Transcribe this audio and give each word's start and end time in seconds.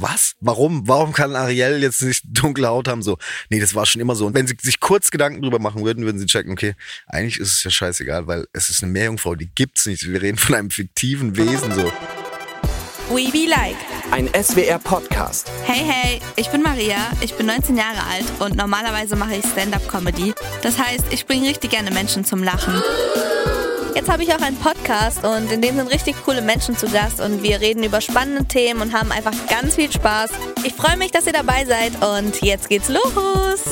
was? 0.00 0.34
Warum? 0.40 0.86
Warum 0.88 1.12
kann 1.12 1.36
Ariel 1.36 1.82
jetzt 1.82 2.02
nicht 2.02 2.24
dunkle 2.28 2.68
Haut 2.68 2.88
haben? 2.88 3.02
So, 3.02 3.18
nee, 3.48 3.60
das 3.60 3.74
war 3.74 3.86
schon 3.86 4.00
immer 4.00 4.16
so. 4.16 4.26
Und 4.26 4.34
wenn 4.34 4.46
sie 4.46 4.56
sich 4.60 4.80
kurz 4.80 5.10
Gedanken 5.10 5.42
drüber 5.42 5.58
machen 5.58 5.84
würden, 5.84 6.04
würden 6.04 6.18
sie 6.18 6.26
checken, 6.26 6.52
okay, 6.52 6.74
eigentlich 7.06 7.38
ist 7.38 7.52
es 7.52 7.64
ja 7.64 7.70
scheißegal, 7.70 8.26
weil 8.26 8.46
es 8.52 8.70
ist 8.70 8.82
eine 8.82 8.92
Meerjungfrau, 8.92 9.34
die 9.34 9.50
gibt's 9.54 9.86
nicht. 9.86 10.06
Wir 10.06 10.20
reden 10.20 10.38
von 10.38 10.56
einem 10.56 10.70
fiktiven 10.70 11.36
Wesen 11.36 11.74
so. 11.74 11.92
We 13.10 13.30
Be 13.30 13.46
Like. 13.48 13.76
Ein 14.10 14.28
SWR-Podcast. 14.28 15.50
Hey, 15.64 15.84
hey, 15.84 16.20
ich 16.36 16.48
bin 16.50 16.62
Maria, 16.62 16.96
ich 17.20 17.34
bin 17.34 17.46
19 17.46 17.76
Jahre 17.76 18.02
alt 18.10 18.24
und 18.38 18.56
normalerweise 18.56 19.16
mache 19.16 19.36
ich 19.36 19.44
Stand-up-Comedy. 19.44 20.34
Das 20.62 20.78
heißt, 20.78 21.06
ich 21.10 21.26
bringe 21.26 21.48
richtig 21.48 21.70
gerne 21.70 21.90
Menschen 21.90 22.24
zum 22.24 22.42
Lachen. 22.42 22.82
Jetzt 23.94 24.10
habe 24.10 24.24
ich 24.24 24.34
auch 24.34 24.40
einen 24.40 24.56
Podcast 24.56 25.24
und 25.24 25.52
in 25.52 25.62
dem 25.62 25.76
sind 25.76 25.86
richtig 25.86 26.16
coole 26.24 26.42
Menschen 26.42 26.76
zu 26.76 26.90
Gast 26.90 27.20
und 27.20 27.44
wir 27.44 27.60
reden 27.60 27.84
über 27.84 28.00
spannende 28.00 28.44
Themen 28.44 28.82
und 28.82 28.92
haben 28.92 29.12
einfach 29.12 29.34
ganz 29.46 29.76
viel 29.76 29.90
Spaß. 29.90 30.32
Ich 30.64 30.74
freue 30.74 30.96
mich, 30.96 31.12
dass 31.12 31.28
ihr 31.28 31.32
dabei 31.32 31.64
seid 31.64 31.92
und 32.02 32.42
jetzt 32.42 32.68
geht's 32.68 32.88
los. 32.88 33.64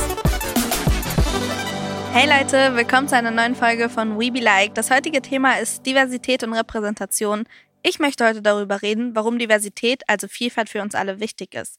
Hey 2.12 2.28
Leute, 2.28 2.76
willkommen 2.76 3.08
zu 3.08 3.16
einer 3.16 3.32
neuen 3.32 3.56
Folge 3.56 3.88
von 3.88 4.16
We 4.16 4.30
Be 4.30 4.38
Like. 4.38 4.76
Das 4.76 4.92
heutige 4.92 5.22
Thema 5.22 5.58
ist 5.58 5.84
Diversität 5.86 6.44
und 6.44 6.52
Repräsentation. 6.52 7.42
Ich 7.82 7.98
möchte 7.98 8.24
heute 8.24 8.42
darüber 8.42 8.80
reden, 8.80 9.16
warum 9.16 9.40
Diversität, 9.40 10.04
also 10.06 10.28
Vielfalt 10.28 10.68
für 10.68 10.82
uns 10.82 10.94
alle 10.94 11.18
wichtig 11.18 11.52
ist. 11.54 11.78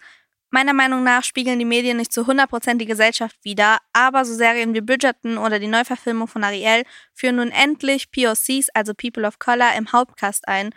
Meiner 0.53 0.73
Meinung 0.73 1.03
nach 1.03 1.23
spiegeln 1.23 1.57
die 1.57 1.65
Medien 1.65 1.97
nicht 1.97 2.13
zu 2.13 2.21
100% 2.21 2.77
die 2.77 2.85
Gesellschaft 2.85 3.35
wider, 3.41 3.79
aber 3.91 4.23
so 4.23 4.35
Serien 4.35 4.75
wie 4.75 4.81
Bridgerton 4.81 5.39
oder 5.39 5.57
die 5.57 5.65
Neuverfilmung 5.65 6.27
von 6.27 6.43
Ariel 6.43 6.83
führen 7.11 7.37
nun 7.37 7.49
endlich 7.49 8.11
POCs, 8.11 8.69
also 8.75 8.93
People 8.93 9.25
of 9.25 9.39
Color, 9.39 9.73
im 9.75 9.91
Hauptcast 9.91 10.47
ein. 10.47 10.69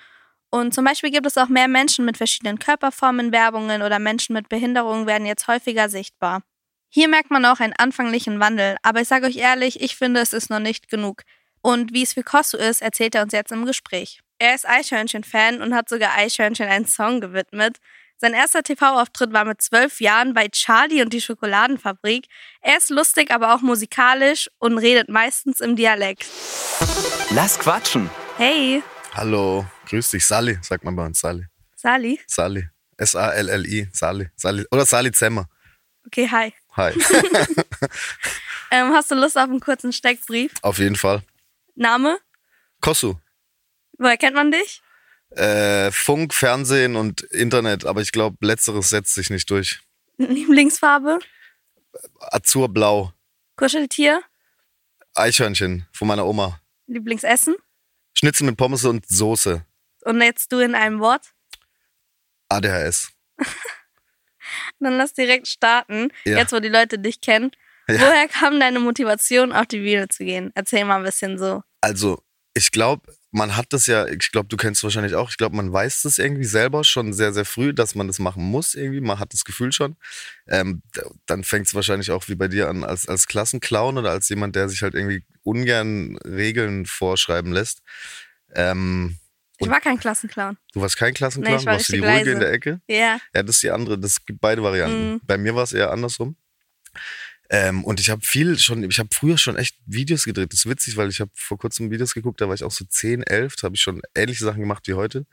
Und 0.48 0.72
zum 0.72 0.86
Beispiel 0.86 1.10
gibt 1.10 1.26
es 1.26 1.36
auch 1.36 1.48
mehr 1.48 1.68
Menschen 1.68 2.06
mit 2.06 2.16
verschiedenen 2.16 2.58
Körperformen 2.58 3.32
Werbungen 3.32 3.82
oder 3.82 3.98
Menschen 3.98 4.32
mit 4.32 4.48
Behinderungen 4.48 5.06
werden 5.06 5.26
jetzt 5.26 5.46
häufiger 5.46 5.90
sichtbar. 5.90 6.42
Hier 6.88 7.08
merkt 7.08 7.30
man 7.30 7.44
auch 7.44 7.60
einen 7.60 7.74
anfänglichen 7.74 8.40
Wandel, 8.40 8.78
aber 8.82 9.02
ich 9.02 9.08
sage 9.08 9.26
euch 9.26 9.36
ehrlich, 9.36 9.82
ich 9.82 9.94
finde, 9.94 10.20
es 10.20 10.32
ist 10.32 10.48
noch 10.48 10.58
nicht 10.58 10.88
genug. 10.88 11.20
Und 11.60 11.92
wie 11.92 12.02
es 12.02 12.14
für 12.14 12.22
Kosu 12.22 12.56
ist, 12.56 12.80
erzählt 12.80 13.14
er 13.14 13.24
uns 13.24 13.34
jetzt 13.34 13.52
im 13.52 13.66
Gespräch. 13.66 14.20
Er 14.38 14.54
ist 14.54 14.66
Eichhörnchen-Fan 14.66 15.60
und 15.60 15.74
hat 15.74 15.90
sogar 15.90 16.14
Eichhörnchen 16.16 16.66
einen 16.66 16.86
Song 16.86 17.20
gewidmet. 17.20 17.76
Sein 18.18 18.32
erster 18.32 18.62
TV-Auftritt 18.62 19.32
war 19.32 19.44
mit 19.44 19.60
zwölf 19.60 20.00
Jahren 20.00 20.32
bei 20.32 20.48
Charlie 20.48 21.02
und 21.02 21.12
die 21.12 21.20
Schokoladenfabrik. 21.20 22.26
Er 22.62 22.78
ist 22.78 22.90
lustig, 22.90 23.30
aber 23.30 23.54
auch 23.54 23.60
musikalisch 23.60 24.48
und 24.58 24.78
redet 24.78 25.08
meistens 25.08 25.60
im 25.60 25.76
Dialekt. 25.76 26.26
Lass 27.30 27.58
quatschen. 27.58 28.08
Hey, 28.36 28.82
Hallo, 29.16 29.64
grüß 29.88 30.10
dich, 30.10 30.26
Sally, 30.26 30.58
sagt 30.60 30.84
man 30.84 30.94
bei 30.94 31.06
uns, 31.06 31.20
Sally. 31.20 31.46
Sali. 31.74 32.20
Sally. 32.26 32.68
S-A-L-L-I, 32.98 33.88
Sally. 33.90 34.28
Sally. 34.36 34.66
Oder 34.70 34.84
Sally 34.84 35.10
Zemmer. 35.10 35.48
Okay, 36.06 36.28
hi. 36.30 36.52
Hi. 36.76 36.92
Ähm, 38.70 38.92
hast 38.92 39.12
du 39.12 39.14
Lust 39.14 39.38
auf 39.38 39.44
einen 39.44 39.60
kurzen 39.60 39.92
Steckbrief? 39.92 40.52
Auf 40.62 40.78
jeden 40.78 40.96
Fall. 40.96 41.22
Name? 41.76 42.18
Kosu. 42.80 43.14
Woher 43.96 44.16
kennt 44.16 44.34
man 44.34 44.50
dich? 44.50 44.82
Äh, 45.30 45.90
Funk, 45.90 46.32
Fernsehen 46.32 46.96
und 46.96 47.22
Internet, 47.22 47.84
aber 47.84 48.00
ich 48.00 48.12
glaube, 48.12 48.36
letzteres 48.40 48.90
setzt 48.90 49.14
sich 49.14 49.30
nicht 49.30 49.50
durch. 49.50 49.80
Lieblingsfarbe? 50.18 51.18
Azurblau. 52.20 53.12
Kuscheltier? 53.56 54.22
Eichhörnchen 55.14 55.86
von 55.92 56.08
meiner 56.08 56.26
Oma. 56.26 56.60
Lieblingsessen? 56.86 57.56
Schnitzel 58.14 58.44
mit 58.44 58.56
Pommes 58.56 58.84
und 58.84 59.06
Soße. 59.08 59.64
Und 60.04 60.20
jetzt 60.22 60.52
du 60.52 60.58
in 60.60 60.74
einem 60.74 61.00
Wort? 61.00 61.32
ADHS. 62.48 63.10
Dann 64.78 64.96
lass 64.96 65.12
direkt 65.12 65.48
starten. 65.48 66.10
Ja. 66.24 66.38
Jetzt, 66.38 66.52
wo 66.52 66.60
die 66.60 66.68
Leute 66.68 66.98
dich 66.98 67.20
kennen. 67.20 67.50
Ja. 67.88 68.00
Woher 68.00 68.28
kam 68.28 68.58
deine 68.58 68.80
Motivation, 68.80 69.52
auf 69.52 69.66
die 69.66 69.80
Bühne 69.80 70.08
zu 70.08 70.24
gehen? 70.24 70.50
Erzähl 70.54 70.84
mal 70.84 70.98
ein 70.98 71.04
bisschen 71.04 71.38
so. 71.38 71.62
Also, 71.80 72.22
ich 72.54 72.70
glaube, 72.70 73.12
man 73.36 73.54
hat 73.56 73.72
das 73.74 73.86
ja, 73.86 74.06
ich 74.06 74.32
glaube, 74.32 74.48
du 74.48 74.56
kennst 74.56 74.80
es 74.80 74.84
wahrscheinlich 74.84 75.14
auch, 75.14 75.28
ich 75.30 75.36
glaube, 75.36 75.54
man 75.56 75.70
weiß 75.72 76.02
das 76.02 76.18
irgendwie 76.18 76.44
selber 76.46 76.84
schon 76.84 77.12
sehr, 77.12 77.32
sehr 77.34 77.44
früh, 77.44 77.74
dass 77.74 77.94
man 77.94 78.06
das 78.06 78.18
machen 78.18 78.42
muss 78.42 78.74
irgendwie. 78.74 79.00
Man 79.02 79.18
hat 79.18 79.32
das 79.34 79.44
Gefühl 79.44 79.72
schon. 79.72 79.96
Ähm, 80.48 80.82
dann 81.26 81.44
fängt 81.44 81.66
es 81.66 81.74
wahrscheinlich 81.74 82.10
auch 82.10 82.28
wie 82.28 82.34
bei 82.34 82.48
dir 82.48 82.68
an, 82.68 82.82
als, 82.82 83.06
als 83.08 83.26
Klassenclown 83.26 83.98
oder 83.98 84.10
als 84.10 84.28
jemand, 84.30 84.56
der 84.56 84.68
sich 84.70 84.82
halt 84.82 84.94
irgendwie 84.94 85.22
ungern 85.42 86.16
Regeln 86.24 86.86
vorschreiben 86.86 87.52
lässt. 87.52 87.82
Ähm, 88.54 89.18
Ich 89.58 89.68
war 89.68 89.80
kein 89.80 89.98
Klassenclown. 89.98 90.56
du 90.72 90.80
warst 90.80 90.96
kein 90.96 91.12
Klassenclown, 91.12 91.54
Nee, 91.56 91.60
ich 91.60 91.66
war 91.66 91.74
warst 91.74 91.88
du 91.90 91.92
die 91.92 91.98
richtig 92.00 92.14
ruhige 92.14 92.30
leise. 92.30 92.32
in 92.32 92.40
der 92.40 92.52
Ecke. 92.52 92.80
Ja. 92.88 93.18
Ja, 93.34 93.42
das 93.42 93.56
ist 93.56 93.62
die 93.62 93.70
andere, 93.70 93.98
das 93.98 94.24
gibt 94.24 94.40
beide 94.40 94.62
Varianten. 94.62 95.12
Mhm. 95.14 95.20
Bei 95.24 95.36
mir 95.36 95.54
war 95.54 95.64
es 95.64 95.72
eher 95.74 95.90
andersrum. 95.90 96.36
Ähm, 97.48 97.84
und 97.84 98.00
ich 98.00 98.10
habe 98.10 98.22
viel 98.24 98.58
schon, 98.58 98.82
ich 98.82 98.98
habe 98.98 99.08
früher 99.12 99.38
schon 99.38 99.56
echt 99.56 99.76
Videos 99.86 100.24
gedreht. 100.24 100.52
Das 100.52 100.60
ist 100.60 100.68
witzig, 100.68 100.96
weil 100.96 101.08
ich 101.08 101.20
habe 101.20 101.30
vor 101.34 101.58
kurzem 101.58 101.90
Videos 101.90 102.14
geguckt, 102.14 102.40
da 102.40 102.48
war 102.48 102.54
ich 102.54 102.64
auch 102.64 102.72
so 102.72 102.84
10, 102.84 103.22
11, 103.22 103.56
da 103.56 103.62
habe 103.64 103.76
ich 103.76 103.82
schon 103.82 104.02
ähnliche 104.14 104.44
Sachen 104.44 104.60
gemacht 104.60 104.86
wie 104.88 104.94
heute. 104.94 105.26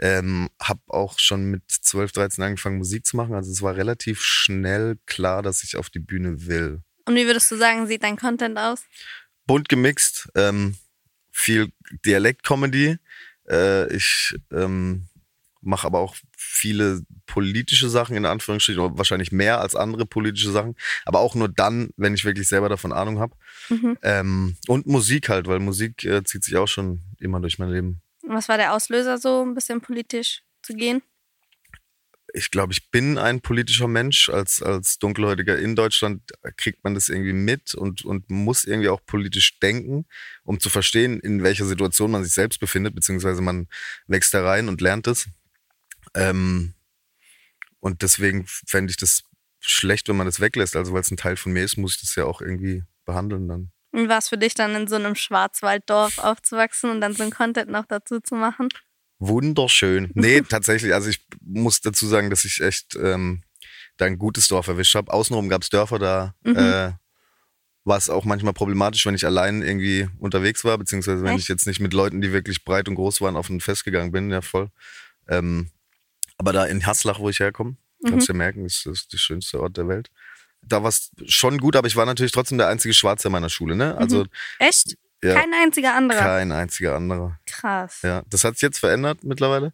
Ähm, 0.00 0.48
habe 0.60 0.80
auch 0.86 1.18
schon 1.18 1.46
mit 1.46 1.62
12, 1.68 2.12
13 2.12 2.44
angefangen 2.44 2.78
Musik 2.78 3.04
zu 3.04 3.16
machen. 3.16 3.34
Also 3.34 3.50
es 3.50 3.62
war 3.62 3.76
relativ 3.76 4.22
schnell 4.22 4.96
klar, 5.06 5.42
dass 5.42 5.64
ich 5.64 5.76
auf 5.76 5.90
die 5.90 5.98
Bühne 5.98 6.46
will. 6.46 6.82
Und 7.06 7.16
wie 7.16 7.26
würdest 7.26 7.50
du 7.50 7.56
sagen, 7.56 7.86
sieht 7.88 8.04
dein 8.04 8.16
Content 8.16 8.56
aus? 8.58 8.84
Bunt 9.46 9.68
gemixt, 9.68 10.28
ähm, 10.36 10.76
viel 11.32 11.72
Dialekt-Comedy. 12.04 12.98
Äh, 13.48 13.92
ich 13.96 14.36
ähm, 14.52 15.07
mache 15.68 15.86
aber 15.86 16.00
auch 16.00 16.16
viele 16.36 17.02
politische 17.26 17.88
Sachen 17.88 18.16
in 18.16 18.24
Anführungsstrichen, 18.24 18.98
wahrscheinlich 18.98 19.30
mehr 19.30 19.60
als 19.60 19.76
andere 19.76 20.06
politische 20.06 20.50
Sachen, 20.50 20.74
aber 21.04 21.20
auch 21.20 21.34
nur 21.34 21.48
dann, 21.48 21.90
wenn 21.96 22.14
ich 22.14 22.24
wirklich 22.24 22.48
selber 22.48 22.68
davon 22.68 22.92
Ahnung 22.92 23.20
habe. 23.20 23.36
Mhm. 23.68 23.98
Ähm, 24.02 24.56
und 24.66 24.86
Musik 24.86 25.28
halt, 25.28 25.46
weil 25.46 25.60
Musik 25.60 26.04
äh, 26.04 26.24
zieht 26.24 26.44
sich 26.44 26.56
auch 26.56 26.66
schon 26.66 27.02
immer 27.20 27.40
durch 27.40 27.58
mein 27.58 27.70
Leben. 27.70 28.00
Was 28.22 28.48
war 28.48 28.56
der 28.56 28.74
Auslöser, 28.74 29.18
so 29.18 29.44
ein 29.44 29.54
bisschen 29.54 29.80
politisch 29.80 30.42
zu 30.62 30.74
gehen? 30.74 31.02
Ich 32.34 32.50
glaube, 32.50 32.74
ich 32.74 32.90
bin 32.90 33.16
ein 33.16 33.40
politischer 33.40 33.88
Mensch. 33.88 34.28
Als, 34.28 34.62
als 34.62 34.98
Dunkelhäutiger 34.98 35.58
in 35.58 35.74
Deutschland 35.74 36.22
kriegt 36.56 36.84
man 36.84 36.94
das 36.94 37.08
irgendwie 37.08 37.32
mit 37.32 37.74
und, 37.74 38.04
und 38.04 38.28
muss 38.30 38.64
irgendwie 38.64 38.90
auch 38.90 39.00
politisch 39.06 39.58
denken, 39.60 40.04
um 40.44 40.60
zu 40.60 40.68
verstehen, 40.68 41.20
in 41.20 41.42
welcher 41.42 41.64
Situation 41.64 42.10
man 42.10 42.24
sich 42.24 42.34
selbst 42.34 42.60
befindet, 42.60 42.94
beziehungsweise 42.94 43.40
man 43.40 43.66
wächst 44.06 44.34
da 44.34 44.44
rein 44.44 44.68
und 44.68 44.82
lernt 44.82 45.06
es. 45.06 45.28
Ähm, 46.14 46.74
und 47.80 48.02
deswegen 48.02 48.44
fände 48.46 48.90
ich 48.90 48.96
das 48.96 49.22
schlecht, 49.60 50.08
wenn 50.08 50.16
man 50.16 50.26
das 50.26 50.40
weglässt. 50.40 50.76
Also 50.76 50.92
weil 50.92 51.00
es 51.00 51.10
ein 51.10 51.16
Teil 51.16 51.36
von 51.36 51.52
mir 51.52 51.64
ist, 51.64 51.76
muss 51.76 51.94
ich 51.96 52.00
das 52.00 52.14
ja 52.14 52.24
auch 52.24 52.40
irgendwie 52.40 52.84
behandeln 53.04 53.48
dann. 53.48 53.70
Und 53.92 54.08
war 54.08 54.18
es 54.18 54.28
für 54.28 54.38
dich 54.38 54.54
dann 54.54 54.74
in 54.74 54.86
so 54.86 54.96
einem 54.96 55.14
Schwarzwalddorf 55.14 56.18
aufzuwachsen 56.18 56.90
und 56.90 57.00
dann 57.00 57.14
so 57.14 57.22
ein 57.22 57.30
Content 57.30 57.70
noch 57.70 57.86
dazu 57.86 58.20
zu 58.20 58.34
machen? 58.34 58.68
Wunderschön. 59.18 60.10
Nee, 60.14 60.42
tatsächlich. 60.42 60.94
Also 60.94 61.08
ich 61.08 61.24
muss 61.40 61.80
dazu 61.80 62.06
sagen, 62.06 62.30
dass 62.30 62.44
ich 62.44 62.60
echt 62.60 62.96
ähm, 62.96 63.42
da 63.96 64.04
ein 64.04 64.18
gutes 64.18 64.48
Dorf 64.48 64.68
erwischt 64.68 64.94
habe. 64.94 65.12
Außenrum 65.12 65.48
gab 65.48 65.62
es 65.62 65.70
Dörfer, 65.70 65.98
da 65.98 66.34
Mhm. 66.44 66.56
äh, 66.56 66.92
war 67.84 67.96
es 67.96 68.10
auch 68.10 68.24
manchmal 68.26 68.52
problematisch, 68.52 69.06
wenn 69.06 69.14
ich 69.14 69.24
allein 69.24 69.62
irgendwie 69.62 70.08
unterwegs 70.18 70.62
war, 70.64 70.76
beziehungsweise 70.76 71.22
wenn 71.22 71.34
Echt? 71.34 71.44
ich 71.44 71.48
jetzt 71.48 71.66
nicht 71.66 71.80
mit 71.80 71.94
Leuten, 71.94 72.20
die 72.20 72.32
wirklich 72.32 72.62
breit 72.64 72.86
und 72.88 72.96
groß 72.96 73.22
waren, 73.22 73.34
auf 73.36 73.48
ein 73.48 73.60
Fest 73.60 73.84
gegangen 73.84 74.12
bin, 74.12 74.30
ja 74.30 74.42
voll. 74.42 74.68
Ähm, 75.26 75.70
aber 76.38 76.52
da 76.52 76.64
in 76.64 76.86
Haslach, 76.86 77.18
wo 77.20 77.28
ich 77.28 77.40
herkomme, 77.40 77.76
Mhm. 78.00 78.08
kannst 78.10 78.28
du 78.28 78.32
ja 78.32 78.36
merken, 78.38 78.64
ist 78.64 78.86
das 78.86 79.08
der 79.08 79.18
schönste 79.18 79.60
Ort 79.60 79.76
der 79.76 79.88
Welt. 79.88 80.10
Da 80.62 80.82
war 80.82 80.88
es 80.88 81.10
schon 81.26 81.58
gut, 81.58 81.76
aber 81.76 81.86
ich 81.88 81.96
war 81.96 82.06
natürlich 82.06 82.32
trotzdem 82.32 82.58
der 82.58 82.68
einzige 82.68 82.94
Schwarze 82.94 83.28
in 83.28 83.32
meiner 83.32 83.48
Schule, 83.50 83.74
ne? 83.76 83.96
Also 83.96 84.24
Echt? 84.58 84.96
ja, 85.22 85.34
Kein 85.34 85.52
einziger 85.54 85.94
anderer. 85.94 86.18
kein 86.20 86.52
einziger 86.52 86.96
anderer. 86.96 87.38
Krass. 87.46 88.02
Ja, 88.02 88.22
das 88.28 88.44
hat 88.44 88.54
sich 88.54 88.62
jetzt 88.62 88.78
verändert 88.78 89.22
mittlerweile. 89.24 89.72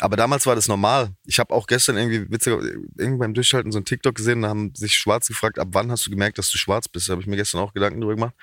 Aber 0.00 0.16
damals 0.16 0.44
war 0.44 0.54
das 0.54 0.68
normal. 0.68 1.14
Ich 1.24 1.38
habe 1.38 1.54
auch 1.54 1.66
gestern 1.66 1.96
irgendwie 1.96 2.30
witziger, 2.30 2.60
irgendwie 2.62 3.18
beim 3.18 3.32
Durchschalten 3.32 3.72
so 3.72 3.78
ein 3.78 3.86
TikTok 3.86 4.14
gesehen, 4.14 4.42
da 4.42 4.48
haben 4.48 4.74
sich 4.74 4.94
Schwarz 4.98 5.26
gefragt, 5.26 5.58
ab 5.58 5.68
wann 5.72 5.90
hast 5.90 6.04
du 6.06 6.10
gemerkt, 6.10 6.36
dass 6.36 6.50
du 6.50 6.58
schwarz 6.58 6.86
bist? 6.88 7.08
Da 7.08 7.12
habe 7.12 7.22
ich 7.22 7.26
mir 7.26 7.36
gestern 7.36 7.60
auch 7.62 7.72
Gedanken 7.72 8.00
drüber 8.02 8.14
gemacht. 8.14 8.34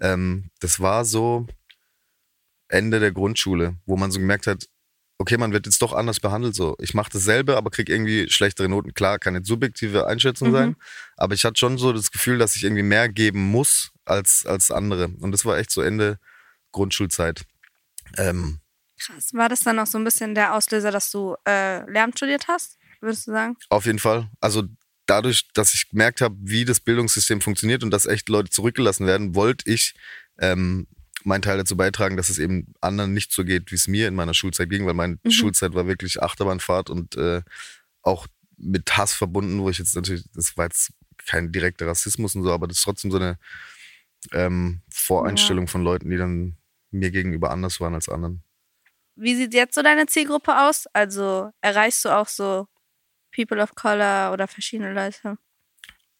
Ähm, 0.00 0.50
das 0.60 0.80
war 0.80 1.04
so 1.04 1.46
Ende 2.68 2.98
der 2.98 3.12
Grundschule, 3.12 3.76
wo 3.86 3.96
man 3.96 4.10
so 4.10 4.18
gemerkt 4.20 4.46
hat, 4.46 4.68
okay, 5.18 5.36
man 5.38 5.52
wird 5.52 5.66
jetzt 5.66 5.80
doch 5.82 5.92
anders 5.92 6.20
behandelt. 6.20 6.54
So, 6.54 6.76
ich 6.80 6.94
mache 6.94 7.10
dasselbe, 7.12 7.56
aber 7.56 7.70
krieg 7.70 7.88
irgendwie 7.88 8.28
schlechtere 8.28 8.68
Noten. 8.68 8.94
Klar, 8.94 9.18
kann 9.18 9.34
jetzt 9.34 9.48
subjektive 9.48 10.06
Einschätzung 10.06 10.48
Mhm. 10.48 10.52
sein, 10.52 10.76
aber 11.16 11.34
ich 11.34 11.44
hatte 11.44 11.58
schon 11.58 11.78
so 11.78 11.92
das 11.92 12.10
Gefühl, 12.10 12.38
dass 12.38 12.56
ich 12.56 12.64
irgendwie 12.64 12.82
mehr 12.82 13.08
geben 13.08 13.40
muss 13.50 13.92
als 14.04 14.44
als 14.46 14.70
andere. 14.70 15.08
Und 15.20 15.32
das 15.32 15.44
war 15.44 15.58
echt 15.58 15.70
so 15.70 15.82
Ende 15.82 16.18
Grundschulzeit. 16.72 17.44
Ähm, 18.16 18.60
Krass. 18.98 19.34
War 19.34 19.48
das 19.50 19.60
dann 19.60 19.78
auch 19.78 19.86
so 19.86 19.98
ein 19.98 20.04
bisschen 20.04 20.34
der 20.34 20.54
Auslöser, 20.54 20.90
dass 20.90 21.10
du 21.10 21.36
äh, 21.46 21.88
Lehramt 21.90 22.16
studiert 22.16 22.48
hast? 22.48 22.78
Würdest 23.00 23.26
du 23.26 23.32
sagen? 23.32 23.56
Auf 23.68 23.84
jeden 23.84 23.98
Fall. 23.98 24.30
Also 24.40 24.62
dadurch, 25.04 25.48
dass 25.52 25.74
ich 25.74 25.90
gemerkt 25.90 26.20
habe, 26.22 26.34
wie 26.40 26.64
das 26.64 26.80
Bildungssystem 26.80 27.40
funktioniert 27.42 27.82
und 27.84 27.90
dass 27.90 28.06
echt 28.06 28.28
Leute 28.30 28.50
zurückgelassen 28.50 29.06
werden, 29.06 29.34
wollte 29.34 29.70
ich 29.70 29.94
ähm, 30.38 30.86
meinen 31.26 31.42
Teil 31.42 31.58
dazu 31.58 31.76
beitragen, 31.76 32.16
dass 32.16 32.30
es 32.30 32.38
eben 32.38 32.72
anderen 32.80 33.12
nicht 33.12 33.32
so 33.32 33.44
geht, 33.44 33.70
wie 33.70 33.74
es 33.76 33.88
mir 33.88 34.08
in 34.08 34.14
meiner 34.14 34.34
Schulzeit 34.34 34.70
ging, 34.70 34.86
weil 34.86 34.94
meine 34.94 35.18
Mhm. 35.24 35.30
Schulzeit 35.30 35.74
war 35.74 35.86
wirklich 35.86 36.22
Achterbahnfahrt 36.22 36.88
und 36.90 37.16
äh, 37.16 37.42
auch 38.02 38.26
mit 38.56 38.96
Hass 38.96 39.12
verbunden, 39.12 39.60
wo 39.60 39.68
ich 39.68 39.78
jetzt 39.78 39.94
natürlich, 39.96 40.24
das 40.34 40.56
war 40.56 40.64
jetzt 40.66 40.92
kein 41.26 41.52
direkter 41.52 41.86
Rassismus 41.86 42.34
und 42.34 42.44
so, 42.44 42.52
aber 42.52 42.66
das 42.68 42.78
ist 42.78 42.84
trotzdem 42.84 43.10
so 43.10 43.18
eine 43.18 43.38
ähm, 44.32 44.80
Voreinstellung 44.92 45.68
von 45.68 45.82
Leuten, 45.82 46.10
die 46.10 46.16
dann 46.16 46.56
mir 46.90 47.10
gegenüber 47.10 47.50
anders 47.50 47.80
waren 47.80 47.94
als 47.94 48.08
anderen. 48.08 48.42
Wie 49.16 49.34
sieht 49.34 49.54
jetzt 49.54 49.74
so 49.74 49.82
deine 49.82 50.06
Zielgruppe 50.06 50.58
aus? 50.68 50.86
Also 50.92 51.50
erreichst 51.60 52.04
du 52.04 52.10
auch 52.10 52.28
so 52.28 52.68
People 53.34 53.62
of 53.62 53.74
Color 53.74 54.32
oder 54.32 54.46
verschiedene 54.46 54.92
Leute? 54.92 55.38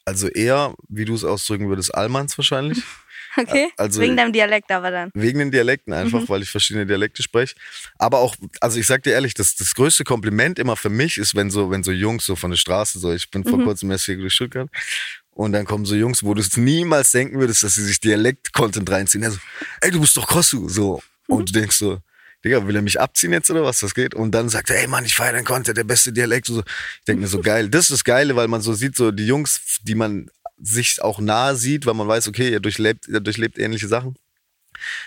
Also 0.04 0.28
eher, 0.28 0.74
wie 0.88 1.04
du 1.04 1.14
es 1.14 1.24
ausdrücken 1.24 1.68
würdest, 1.68 1.94
Allmanns 1.94 2.36
wahrscheinlich. 2.38 2.82
Okay. 3.48 3.68
Also 3.76 4.00
Wegen 4.00 4.16
deinem 4.16 4.32
Dialekt 4.32 4.70
aber 4.72 4.90
dann. 4.90 5.10
Wegen 5.14 5.38
den 5.38 5.50
Dialekten 5.50 5.92
einfach, 5.92 6.20
Mhm. 6.22 6.28
weil 6.28 6.42
ich 6.42 6.50
verschiedene 6.50 6.86
Dialekte 6.86 7.22
spreche. 7.22 7.54
Aber 7.98 8.18
auch, 8.18 8.34
also 8.60 8.78
ich 8.78 8.86
sag 8.86 9.02
dir 9.02 9.12
ehrlich, 9.12 9.34
das, 9.34 9.54
das 9.56 9.74
größte 9.74 10.04
Kompliment 10.04 10.58
immer 10.58 10.76
für 10.76 10.88
mich 10.90 11.18
ist, 11.18 11.34
wenn 11.34 11.50
so, 11.50 11.70
wenn 11.70 11.82
so 11.82 11.92
Jungs 11.92 12.24
so 12.24 12.36
von 12.36 12.50
der 12.50 12.58
Straße, 12.58 12.98
so 12.98 13.12
ich 13.12 13.30
bin 13.30 13.44
vor 13.44 13.58
Mhm. 13.58 13.64
kurzem 13.64 13.90
erst 13.90 14.06
hier 14.06 14.16
durch 14.16 14.34
Stuttgart 14.34 14.68
und 15.30 15.52
dann 15.52 15.64
kommen 15.66 15.84
so 15.84 15.94
Jungs, 15.94 16.22
wo 16.24 16.34
du 16.34 16.40
es 16.40 16.56
niemals 16.56 17.10
denken 17.12 17.38
würdest, 17.38 17.62
dass 17.62 17.74
sie 17.74 17.84
sich 17.84 18.00
Dialekt-Content 18.00 18.90
reinziehen. 18.90 19.24
Also, 19.24 19.38
ey, 19.80 19.90
du 19.90 20.00
bist 20.00 20.16
doch 20.16 20.26
Kossu, 20.26 20.68
so. 20.68 21.02
Und 21.26 21.48
du 21.50 21.52
denkst 21.60 21.76
so, 21.76 21.98
Digga, 22.44 22.66
will 22.66 22.76
er 22.76 22.82
mich 22.82 23.00
abziehen 23.00 23.32
jetzt 23.32 23.50
oder 23.50 23.64
was, 23.64 23.80
das 23.80 23.94
geht? 23.94 24.14
Und 24.14 24.30
dann 24.32 24.48
sagt 24.48 24.70
er, 24.70 24.78
ey 24.80 24.86
Mann, 24.86 25.04
ich 25.04 25.14
feiere 25.16 25.32
deinen 25.32 25.44
Content, 25.44 25.76
der 25.76 25.84
beste 25.84 26.12
Dialekt. 26.12 26.48
Und 26.48 26.56
so. 26.56 26.62
Ich 27.00 27.04
denke 27.06 27.22
mir 27.22 27.26
so, 27.28 27.40
geil. 27.40 27.68
Das 27.68 27.86
ist 27.86 27.90
das 27.92 28.04
Geile, 28.04 28.36
weil 28.36 28.46
man 28.46 28.60
so 28.60 28.72
sieht, 28.72 28.94
so 28.94 29.10
die 29.10 29.26
Jungs, 29.26 29.60
die 29.82 29.94
man 29.96 30.30
sich 30.58 31.02
auch 31.02 31.18
nahe 31.20 31.56
sieht, 31.56 31.86
weil 31.86 31.94
man 31.94 32.08
weiß, 32.08 32.28
okay, 32.28 32.50
ihr 32.50 32.60
durchlebt, 32.60 33.08
ihr 33.08 33.20
durchlebt 33.20 33.58
ähnliche 33.58 33.88
Sachen, 33.88 34.16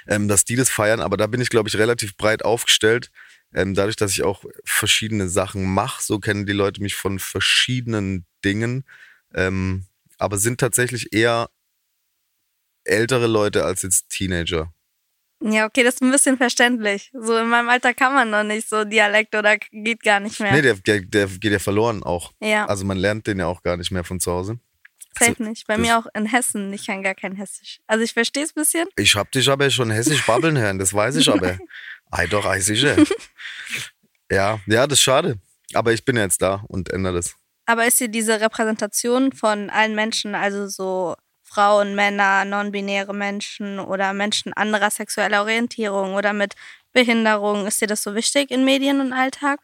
ähm, 0.08 0.28
dass 0.28 0.46
die 0.46 0.56
das 0.56 0.70
feiern. 0.70 1.02
Aber 1.02 1.18
da 1.18 1.28
bin 1.28 1.42
ich, 1.42 1.50
glaube 1.50 1.70
ich, 1.70 1.78
relativ 1.78 2.16
breit 2.18 2.44
aufgestellt. 2.44 3.12
Ähm, 3.54 3.74
dadurch, 3.74 3.96
dass 3.96 4.12
ich 4.12 4.24
auch 4.24 4.46
verschiedene 4.64 5.28
Sachen 5.28 5.66
mache, 5.74 6.04
so 6.04 6.20
kennen 6.20 6.46
die 6.46 6.54
Leute 6.54 6.82
mich 6.82 6.96
von 6.96 7.18
verschiedenen 7.18 8.26
Dingen. 8.46 8.86
Ähm, 9.34 9.86
aber 10.18 10.38
sind 10.38 10.60
tatsächlich 10.60 11.14
eher 11.14 11.50
ältere 12.84 13.28
Leute 13.28 13.66
als 13.66 13.82
jetzt 13.82 14.10
Teenager. 14.10 14.72
Ja, 15.42 15.66
okay, 15.66 15.84
das 15.84 15.96
ist 15.96 16.02
ein 16.02 16.12
bisschen 16.12 16.38
verständlich. 16.38 17.12
So 17.14 17.38
in 17.38 17.48
meinem 17.48 17.70
Alter 17.70 17.94
kann 17.94 18.14
man 18.14 18.30
noch 18.30 18.44
nicht 18.44 18.68
so 18.68 18.84
Dialekt 18.84 19.34
oder 19.36 19.58
geht 19.72 20.04
gar 20.04 20.20
nicht 20.20 20.40
mehr. 20.40 20.52
Nee, 20.52 20.62
der, 20.62 20.76
der, 20.76 21.02
der 21.02 21.28
geht 21.28 21.54
ja 21.54 21.60
verloren 21.60 22.04
auch. 22.04 22.34
ja, 22.42 22.66
Also 22.66 22.84
man 22.84 22.98
lernt 22.98 23.26
den 23.26 23.40
ja 23.40 23.48
auch 23.48 23.64
gar 23.64 23.78
nicht 23.78 23.92
mehr 23.92 24.04
von 24.04 24.20
zu 24.20 24.32
Hause. 24.32 24.60
Safe 25.20 25.44
nicht. 25.44 25.68
Bei 25.68 25.78
mir 25.78 25.98
auch 25.98 26.08
in 26.14 26.26
Hessen, 26.26 26.74
ich 26.74 26.88
kann 26.88 27.04
gar 27.04 27.16
kein 27.16 27.36
Hessisch. 27.36 27.80
Also 27.88 28.04
ich 28.04 28.14
verstehe 28.14 28.44
es 28.44 28.52
ein 28.52 28.62
bisschen. 28.62 28.88
Ich 28.98 29.16
hab 29.16 29.32
dich 29.32 29.50
aber 29.50 29.70
schon 29.70 29.92
hessisch 29.92 30.26
babbeln 30.26 30.58
hören, 30.58 30.80
das 30.80 30.94
weiß 30.94 31.16
ich 31.18 31.30
aber. 31.30 31.58
Ei 32.12 32.26
doch, 32.26 32.46
ei 32.46 32.60
sicher. 32.60 32.96
Ja, 34.32 34.60
ja, 34.68 34.86
das 34.86 35.00
ist 35.00 35.04
schade. 35.04 35.40
Aber 35.74 35.92
ich 35.92 36.06
bin 36.06 36.16
jetzt 36.16 36.42
da 36.44 36.64
und 36.68 36.92
ändere 36.92 37.16
das. 37.16 37.36
Aber 37.66 37.86
ist 37.86 38.00
dir 38.00 38.10
diese 38.10 38.40
Repräsentation 38.40 39.32
von 39.32 39.70
allen 39.72 39.96
Menschen, 39.96 40.36
also 40.36 40.68
so 40.68 41.16
Frauen, 41.44 41.96
Männer, 41.96 42.46
non-binäre 42.46 43.14
Menschen 43.14 43.80
oder 43.80 44.14
Menschen 44.14 44.54
anderer 44.54 44.92
sexueller 44.92 45.42
Orientierung 45.42 46.14
oder 46.14 46.34
mit 46.34 46.54
Behinderung, 46.94 47.66
ist 47.66 47.82
dir 47.82 47.88
das 47.88 48.04
so 48.04 48.16
wichtig 48.16 48.52
in 48.52 48.66
Medien 48.66 49.02
und 49.02 49.14
Alltag? 49.14 49.60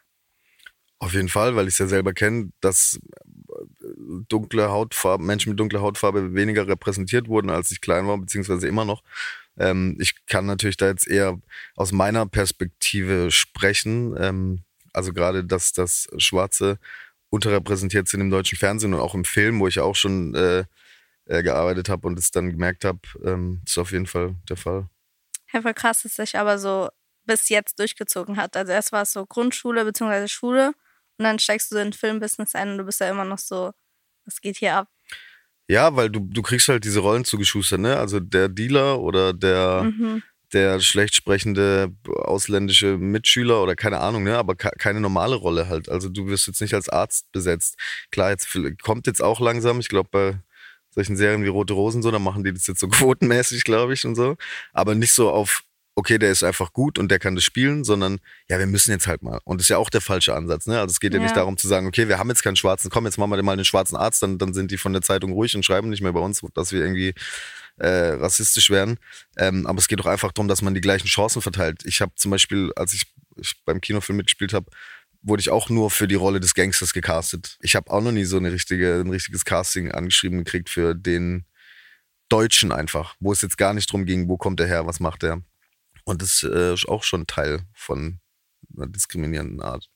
Auf 0.98 1.12
jeden 1.12 1.28
Fall, 1.28 1.54
weil 1.56 1.68
ich 1.68 1.74
es 1.74 1.78
ja 1.78 1.86
selber 1.86 2.12
kenne, 2.12 2.50
dass 2.60 2.98
dunkle 4.28 4.70
Hautfarbe, 4.70 5.24
Menschen 5.24 5.50
mit 5.50 5.60
dunkler 5.60 5.80
Hautfarbe 5.80 6.34
weniger 6.34 6.66
repräsentiert 6.66 7.28
wurden, 7.28 7.50
als 7.50 7.70
ich 7.70 7.80
klein 7.80 8.06
war, 8.06 8.18
beziehungsweise 8.18 8.66
immer 8.68 8.84
noch. 8.84 9.02
Ähm, 9.58 9.96
ich 10.00 10.26
kann 10.26 10.46
natürlich 10.46 10.76
da 10.76 10.86
jetzt 10.86 11.08
eher 11.08 11.40
aus 11.74 11.92
meiner 11.92 12.26
Perspektive 12.26 13.30
sprechen. 13.30 14.14
Ähm, 14.18 14.64
also 14.92 15.12
gerade, 15.12 15.44
dass 15.44 15.72
das 15.72 16.08
Schwarze 16.18 16.78
unterrepräsentiert 17.30 18.08
sind 18.08 18.20
im 18.20 18.30
deutschen 18.30 18.58
Fernsehen 18.58 18.94
und 18.94 19.00
auch 19.00 19.14
im 19.14 19.24
Film, 19.24 19.60
wo 19.60 19.68
ich 19.68 19.80
auch 19.80 19.96
schon 19.96 20.34
äh, 20.34 20.64
äh, 21.26 21.42
gearbeitet 21.42 21.88
habe 21.88 22.06
und 22.06 22.18
es 22.18 22.30
dann 22.30 22.50
gemerkt 22.50 22.84
habe, 22.84 23.00
ähm, 23.24 23.62
ist 23.66 23.78
auf 23.78 23.92
jeden 23.92 24.06
Fall 24.06 24.36
der 24.48 24.56
Fall. 24.56 24.88
Ja, 25.52 25.62
voll 25.62 25.74
krass, 25.74 26.02
dass 26.02 26.16
sich 26.16 26.38
aber 26.38 26.58
so 26.58 26.88
bis 27.24 27.48
jetzt 27.48 27.78
durchgezogen 27.78 28.36
hat. 28.36 28.56
Also 28.56 28.72
erst 28.72 28.92
war 28.92 29.02
es 29.02 29.12
so 29.12 29.26
Grundschule 29.26 29.84
bzw. 29.84 30.28
Schule 30.28 30.72
und 31.18 31.24
dann 31.24 31.38
steigst 31.38 31.70
du 31.70 31.76
so 31.76 31.80
in 31.80 31.92
Filmbusiness 31.92 32.54
ein 32.54 32.72
und 32.72 32.78
du 32.78 32.84
bist 32.84 33.00
ja 33.00 33.10
immer 33.10 33.24
noch 33.24 33.38
so, 33.38 33.72
was 34.26 34.40
geht 34.40 34.58
hier 34.58 34.74
ab? 34.76 34.88
Ja, 35.68 35.96
weil 35.96 36.10
du, 36.10 36.20
du 36.20 36.42
kriegst 36.42 36.68
halt 36.68 36.84
diese 36.84 37.00
Rollen 37.00 37.24
zugeschustert, 37.24 37.80
ne? 37.80 37.96
Also 37.96 38.20
der 38.20 38.48
Dealer 38.48 39.00
oder 39.00 39.32
der, 39.32 39.84
Mhm. 39.84 40.22
der 40.52 40.78
schlecht 40.80 41.14
sprechende 41.16 41.92
ausländische 42.06 42.96
Mitschüler 42.98 43.62
oder 43.62 43.74
keine 43.74 43.98
Ahnung, 44.00 44.22
ne? 44.22 44.36
Aber 44.38 44.54
ke- 44.54 44.70
keine 44.78 45.00
normale 45.00 45.34
Rolle 45.34 45.68
halt. 45.68 45.88
Also 45.88 46.08
du 46.08 46.26
wirst 46.28 46.46
jetzt 46.46 46.60
nicht 46.60 46.74
als 46.74 46.88
Arzt 46.88 47.30
besetzt. 47.32 47.76
Klar, 48.12 48.30
jetzt 48.30 48.48
kommt 48.82 49.06
jetzt 49.08 49.22
auch 49.22 49.40
langsam. 49.40 49.80
Ich 49.80 49.88
glaube, 49.88 50.08
bei 50.12 50.38
solchen 50.90 51.16
Serien 51.16 51.42
wie 51.42 51.48
Rote 51.48 51.74
Rosen 51.74 52.00
so, 52.00 52.10
da 52.12 52.18
machen 52.20 52.44
die 52.44 52.52
das 52.54 52.66
jetzt 52.68 52.80
so 52.80 52.88
quotenmäßig, 52.88 53.64
glaube 53.64 53.92
ich, 53.94 54.04
und 54.06 54.14
so. 54.14 54.36
Aber 54.72 54.94
nicht 54.94 55.12
so 55.12 55.30
auf, 55.30 55.62
okay, 55.96 56.18
der 56.18 56.30
ist 56.30 56.44
einfach 56.44 56.72
gut 56.72 56.98
und 56.98 57.10
der 57.10 57.18
kann 57.18 57.34
das 57.34 57.42
spielen, 57.44 57.82
sondern 57.82 58.18
ja, 58.50 58.58
wir 58.58 58.66
müssen 58.66 58.90
jetzt 58.90 59.06
halt 59.06 59.22
mal. 59.22 59.40
Und 59.44 59.58
das 59.58 59.64
ist 59.64 59.70
ja 59.70 59.78
auch 59.78 59.88
der 59.90 60.02
falsche 60.02 60.34
Ansatz, 60.34 60.66
ne? 60.66 60.78
Also 60.78 60.92
es 60.92 61.00
geht 61.00 61.12
ja, 61.14 61.18
Ja. 61.18 61.22
nicht 61.24 61.36
darum 61.36 61.56
zu 61.56 61.66
sagen, 61.68 61.86
okay, 61.86 62.06
wir 62.08 62.18
haben 62.18 62.28
jetzt 62.28 62.42
keinen 62.42 62.56
schwarzen, 62.56 62.90
komm, 62.90 63.06
jetzt 63.06 63.16
machen 63.18 63.30
wir 63.30 63.42
mal 63.42 63.52
einen 63.52 63.64
schwarzen 63.64 63.96
Arzt, 63.96 64.22
dann, 64.22 64.36
dann 64.38 64.52
sind 64.52 64.70
die 64.70 64.76
von 64.76 64.92
der 64.92 65.00
Zeitung 65.02 65.32
ruhig 65.32 65.56
und 65.56 65.64
schreiben 65.64 65.88
nicht 65.88 66.02
mehr 66.02 66.12
bei 66.12 66.20
uns, 66.20 66.42
dass 66.54 66.70
wir 66.72 66.80
irgendwie 66.82 67.14
äh, 67.78 67.88
rassistisch 67.88 68.68
werden. 68.70 68.98
Ähm, 69.38 69.66
aber 69.66 69.78
es 69.78 69.88
geht 69.88 69.98
doch 69.98 70.06
einfach 70.06 70.32
darum, 70.32 70.48
dass 70.48 70.60
man 70.62 70.74
die 70.74 70.80
gleichen 70.82 71.08
Chancen 71.08 71.40
verteilt. 71.40 71.82
Ich 71.86 72.00
habe 72.02 72.12
zum 72.14 72.30
Beispiel, 72.30 72.72
als 72.76 72.92
ich, 72.92 73.06
ich 73.36 73.54
beim 73.64 73.80
Kinofilm 73.80 74.18
mitgespielt 74.18 74.52
habe, 74.52 74.66
wurde 75.22 75.40
ich 75.40 75.50
auch 75.50 75.70
nur 75.70 75.90
für 75.90 76.06
die 76.06 76.14
Rolle 76.14 76.40
des 76.40 76.54
Gangsters 76.54 76.92
gecastet. 76.92 77.56
Ich 77.62 77.74
habe 77.74 77.90
auch 77.90 78.02
noch 78.02 78.12
nie 78.12 78.24
so 78.24 78.36
eine 78.36 78.52
richtige, 78.52 79.00
ein 79.00 79.10
richtiges 79.10 79.44
Casting 79.44 79.90
angeschrieben 79.90 80.44
gekriegt 80.44 80.68
für 80.68 80.94
den 80.94 81.46
Deutschen 82.28 82.70
einfach, 82.70 83.14
wo 83.18 83.32
es 83.32 83.42
jetzt 83.42 83.56
gar 83.58 83.72
nicht 83.72 83.90
drum 83.90 84.04
ging, 84.04 84.28
wo 84.28 84.36
kommt 84.36 84.60
er 84.60 84.66
her, 84.66 84.86
was 84.86 85.00
macht 85.00 85.22
er. 85.22 85.42
Und 86.06 86.22
das 86.22 86.42
äh, 86.42 86.72
ist 86.72 86.88
auch 86.88 87.02
schon 87.02 87.26
Teil 87.26 87.62
von 87.74 88.20
einer 88.74 88.86
diskriminierenden 88.86 89.60
Art. 89.60 89.90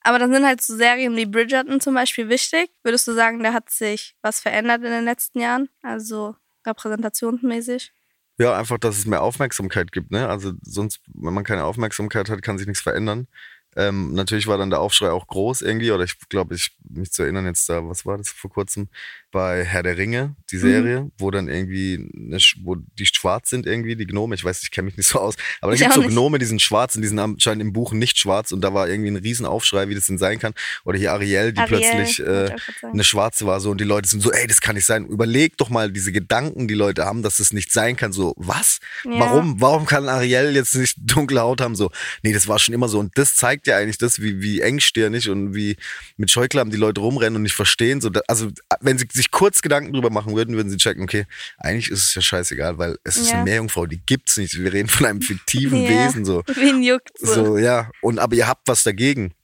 Aber 0.00 0.18
dann 0.18 0.32
sind 0.32 0.44
halt 0.44 0.60
so 0.60 0.76
Serien 0.76 1.16
wie 1.16 1.26
Bridgerton 1.26 1.80
zum 1.80 1.94
Beispiel 1.94 2.28
wichtig. 2.28 2.70
Würdest 2.82 3.06
du 3.06 3.14
sagen, 3.14 3.42
da 3.42 3.52
hat 3.52 3.70
sich 3.70 4.16
was 4.20 4.40
verändert 4.40 4.82
in 4.82 4.90
den 4.90 5.04
letzten 5.04 5.40
Jahren? 5.40 5.68
Also 5.82 6.34
repräsentationsmäßig? 6.66 7.92
Ja, 8.38 8.58
einfach, 8.58 8.78
dass 8.78 8.98
es 8.98 9.06
mehr 9.06 9.22
Aufmerksamkeit 9.22 9.92
gibt. 9.92 10.10
Ne? 10.10 10.28
Also 10.28 10.52
sonst, 10.62 11.00
wenn 11.14 11.34
man 11.34 11.44
keine 11.44 11.64
Aufmerksamkeit 11.64 12.28
hat, 12.28 12.42
kann 12.42 12.58
sich 12.58 12.66
nichts 12.66 12.82
verändern. 12.82 13.28
Ähm, 13.76 14.12
natürlich 14.14 14.48
war 14.48 14.58
dann 14.58 14.70
der 14.70 14.80
Aufschrei 14.80 15.10
auch 15.10 15.28
groß 15.28 15.62
irgendwie, 15.62 15.92
oder 15.92 16.04
ich 16.04 16.18
glaube, 16.28 16.56
ich 16.56 16.76
mich 16.88 17.12
zu 17.12 17.22
erinnern 17.22 17.46
jetzt 17.46 17.68
da, 17.68 17.88
was 17.88 18.04
war 18.04 18.18
das 18.18 18.28
vor 18.28 18.50
kurzem, 18.50 18.88
bei 19.32 19.64
Herr 19.64 19.82
der 19.82 19.96
Ringe, 19.96 20.36
die 20.52 20.58
Serie, 20.58 21.10
wo 21.18 21.30
dann 21.30 21.48
irgendwie, 21.48 21.94
eine, 22.14 22.38
wo 22.62 22.76
die 22.76 23.06
schwarz 23.06 23.50
sind 23.50 23.66
irgendwie, 23.66 23.96
die 23.96 24.06
Gnome, 24.06 24.34
ich 24.34 24.44
weiß, 24.44 24.62
ich 24.62 24.70
kenne 24.70 24.86
mich 24.86 24.96
nicht 24.96 25.08
so 25.08 25.18
aus, 25.18 25.34
aber 25.60 25.72
da 25.72 25.78
gibt 25.78 25.90
es 25.90 25.96
so. 25.96 26.02
Gnome, 26.02 26.38
die 26.38 26.44
sind 26.44 26.62
schwarz 26.62 26.94
und 26.94 27.02
die 27.02 27.08
sind 27.08 27.18
anscheinend 27.18 27.62
im 27.62 27.72
Buch 27.72 27.92
nicht 27.92 28.18
schwarz 28.18 28.52
und 28.52 28.60
da 28.60 28.74
war 28.74 28.88
irgendwie 28.88 29.10
ein 29.10 29.16
Riesenaufschrei, 29.16 29.88
wie 29.88 29.94
das 29.94 30.06
denn 30.06 30.18
sein 30.18 30.38
kann. 30.38 30.52
Oder 30.84 30.98
hier 30.98 31.12
Ariel, 31.12 31.52
die 31.52 31.60
Ariel, 31.60 31.80
plötzlich 31.80 32.20
äh, 32.20 32.54
eine 32.82 33.04
Schwarze 33.04 33.46
war 33.46 33.60
so 33.60 33.70
und 33.70 33.80
die 33.80 33.84
Leute 33.84 34.08
sind 34.08 34.22
so, 34.22 34.30
ey, 34.30 34.46
das 34.46 34.60
kann 34.60 34.76
nicht 34.76 34.86
sein. 34.86 35.06
Überleg 35.06 35.56
doch 35.56 35.70
mal 35.70 35.90
diese 35.90 36.12
Gedanken, 36.12 36.68
die 36.68 36.74
Leute 36.74 37.04
haben, 37.04 37.22
dass 37.22 37.40
es 37.40 37.52
nicht 37.52 37.72
sein 37.72 37.96
kann. 37.96 38.12
So, 38.12 38.34
was? 38.36 38.78
Ja. 39.04 39.18
Warum? 39.18 39.60
Warum 39.60 39.86
kann 39.86 40.08
Ariel 40.08 40.54
jetzt 40.54 40.74
nicht 40.74 40.98
dunkle 41.00 41.40
Haut 41.40 41.60
haben? 41.60 41.74
So, 41.74 41.90
nee, 42.22 42.32
das 42.32 42.48
war 42.48 42.58
schon 42.58 42.74
immer 42.74 42.88
so. 42.88 42.98
Und 42.98 43.16
das 43.16 43.34
zeigt 43.34 43.66
ja 43.66 43.78
eigentlich 43.78 43.98
das, 43.98 44.20
wie, 44.20 44.42
wie 44.42 44.60
engstirnig 44.60 45.30
und 45.30 45.54
wie 45.54 45.76
mit 46.16 46.30
Scheuklappen 46.30 46.70
die 46.70 46.76
Leute 46.76 47.00
rumrennen 47.00 47.36
und 47.36 47.42
nicht 47.42 47.54
verstehen. 47.54 48.00
So, 48.00 48.10
da, 48.10 48.20
also, 48.28 48.50
wenn 48.80 48.98
sie 48.98 49.06
sich 49.10 49.21
kurz 49.30 49.62
Gedanken 49.62 49.92
drüber 49.92 50.10
machen 50.10 50.34
würden, 50.34 50.56
würden 50.56 50.70
sie 50.70 50.76
checken, 50.76 51.02
okay, 51.02 51.26
eigentlich 51.58 51.90
ist 51.90 52.02
es 52.04 52.14
ja 52.14 52.22
scheißegal, 52.22 52.78
weil 52.78 52.96
es 53.04 53.16
ist 53.16 53.28
Ja. 53.30 53.36
eine 53.36 53.44
Meerjungfrau, 53.44 53.86
die 53.86 54.00
gibt's 54.04 54.36
nicht. 54.36 54.58
Wir 54.58 54.72
reden 54.72 54.88
von 54.88 55.06
einem 55.06 55.22
fiktiven 55.22 55.82
Ja. 55.84 55.88
Wesen. 56.06 56.24
So. 56.24 56.42
Wen 56.54 56.82
juckt 56.82 57.10
so? 57.18 57.56
Ja. 57.58 57.90
Und 58.00 58.18
aber 58.18 58.34
ihr 58.34 58.48
habt 58.48 58.66
was 58.68 58.82
dagegen. 58.82 59.34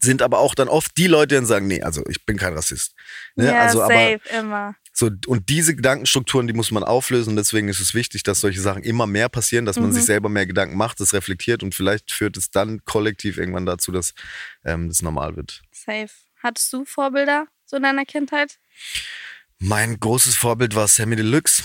Sind 0.00 0.20
aber 0.20 0.40
auch 0.40 0.56
dann 0.56 0.66
oft 0.68 0.96
die 0.96 1.06
Leute, 1.06 1.38
die 1.38 1.46
sagen, 1.46 1.68
nee, 1.68 1.80
also 1.80 2.02
ich 2.08 2.26
bin 2.26 2.36
kein 2.36 2.54
Rassist. 2.54 2.92
Ne? 3.36 3.46
ja, 3.46 3.60
also, 3.60 3.82
aber 3.82 3.94
safe, 3.94 4.20
immer. 4.36 4.74
so, 4.92 5.08
und 5.28 5.48
diese 5.48 5.76
Gedankenstrukturen, 5.76 6.48
die 6.48 6.54
muss 6.54 6.72
man 6.72 6.82
auflösen. 6.82 7.30
Und 7.30 7.36
deswegen 7.36 7.68
ist 7.68 7.78
es 7.78 7.94
wichtig, 7.94 8.24
dass 8.24 8.40
solche 8.40 8.60
Sachen 8.60 8.82
immer 8.82 9.06
mehr 9.06 9.28
passieren, 9.28 9.64
dass 9.64 9.76
man 9.78 9.90
Mhm. 9.90 9.92
sich 9.92 10.04
selber 10.04 10.28
mehr 10.28 10.46
Gedanken 10.46 10.76
macht, 10.76 10.98
das 10.98 11.12
reflektiert 11.14 11.62
und 11.62 11.72
vielleicht 11.76 12.10
führt 12.10 12.36
es 12.36 12.50
dann 12.50 12.84
kollektiv 12.84 13.38
irgendwann 13.38 13.64
dazu, 13.64 13.92
dass 13.92 14.12
ähm, 14.64 14.88
das 14.88 15.02
normal 15.02 15.36
wird. 15.36 15.62
Safe. 15.70 16.08
Hattest 16.42 16.72
du 16.72 16.84
Vorbilder 16.84 17.46
so 17.72 17.78
in 17.78 17.82
deiner 17.82 18.04
Kindheit? 18.04 18.58
Mein 19.58 19.98
großes 19.98 20.36
Vorbild 20.36 20.74
war 20.74 20.86
Sammy 20.86 21.16
Deluxe, 21.16 21.64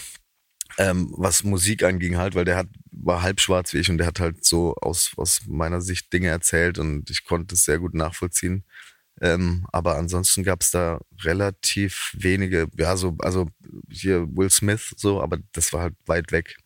ähm, 0.77 1.13
was 1.17 1.43
Musik 1.43 1.83
anging 1.83 2.17
halt, 2.17 2.33
weil 2.33 2.45
der 2.45 2.55
hat, 2.55 2.67
war 2.91 3.21
halb 3.21 3.41
schwarz 3.41 3.73
wie 3.73 3.79
ich 3.79 3.89
und 3.89 3.97
der 3.97 4.07
hat 4.07 4.19
halt 4.19 4.45
so 4.45 4.75
aus, 4.75 5.11
aus 5.17 5.41
meiner 5.47 5.81
Sicht 5.81 6.11
Dinge 6.13 6.29
erzählt 6.29 6.79
und 6.79 7.09
ich 7.09 7.25
konnte 7.25 7.55
es 7.55 7.65
sehr 7.65 7.79
gut 7.79 7.93
nachvollziehen. 7.93 8.63
Ähm, 9.19 9.65
aber 9.71 9.97
ansonsten 9.97 10.43
gab 10.43 10.61
es 10.61 10.71
da 10.71 10.99
relativ 11.23 12.11
wenige, 12.13 12.67
ja, 12.77 12.95
so, 12.95 13.15
also 13.19 13.47
hier 13.89 14.27
Will 14.29 14.49
Smith 14.49 14.93
so, 14.95 15.21
aber 15.21 15.39
das 15.53 15.73
war 15.73 15.81
halt 15.81 15.95
weit 16.05 16.31
weg. 16.31 16.57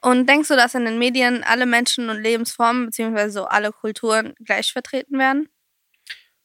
Und 0.00 0.28
denkst 0.28 0.48
du, 0.48 0.54
dass 0.54 0.76
in 0.76 0.84
den 0.84 0.98
Medien 0.98 1.42
alle 1.42 1.66
Menschen 1.66 2.08
und 2.08 2.22
Lebensformen 2.22 2.86
beziehungsweise 2.86 3.32
so 3.32 3.44
alle 3.46 3.72
Kulturen 3.72 4.34
gleich 4.44 4.72
vertreten 4.72 5.18
werden? 5.18 5.48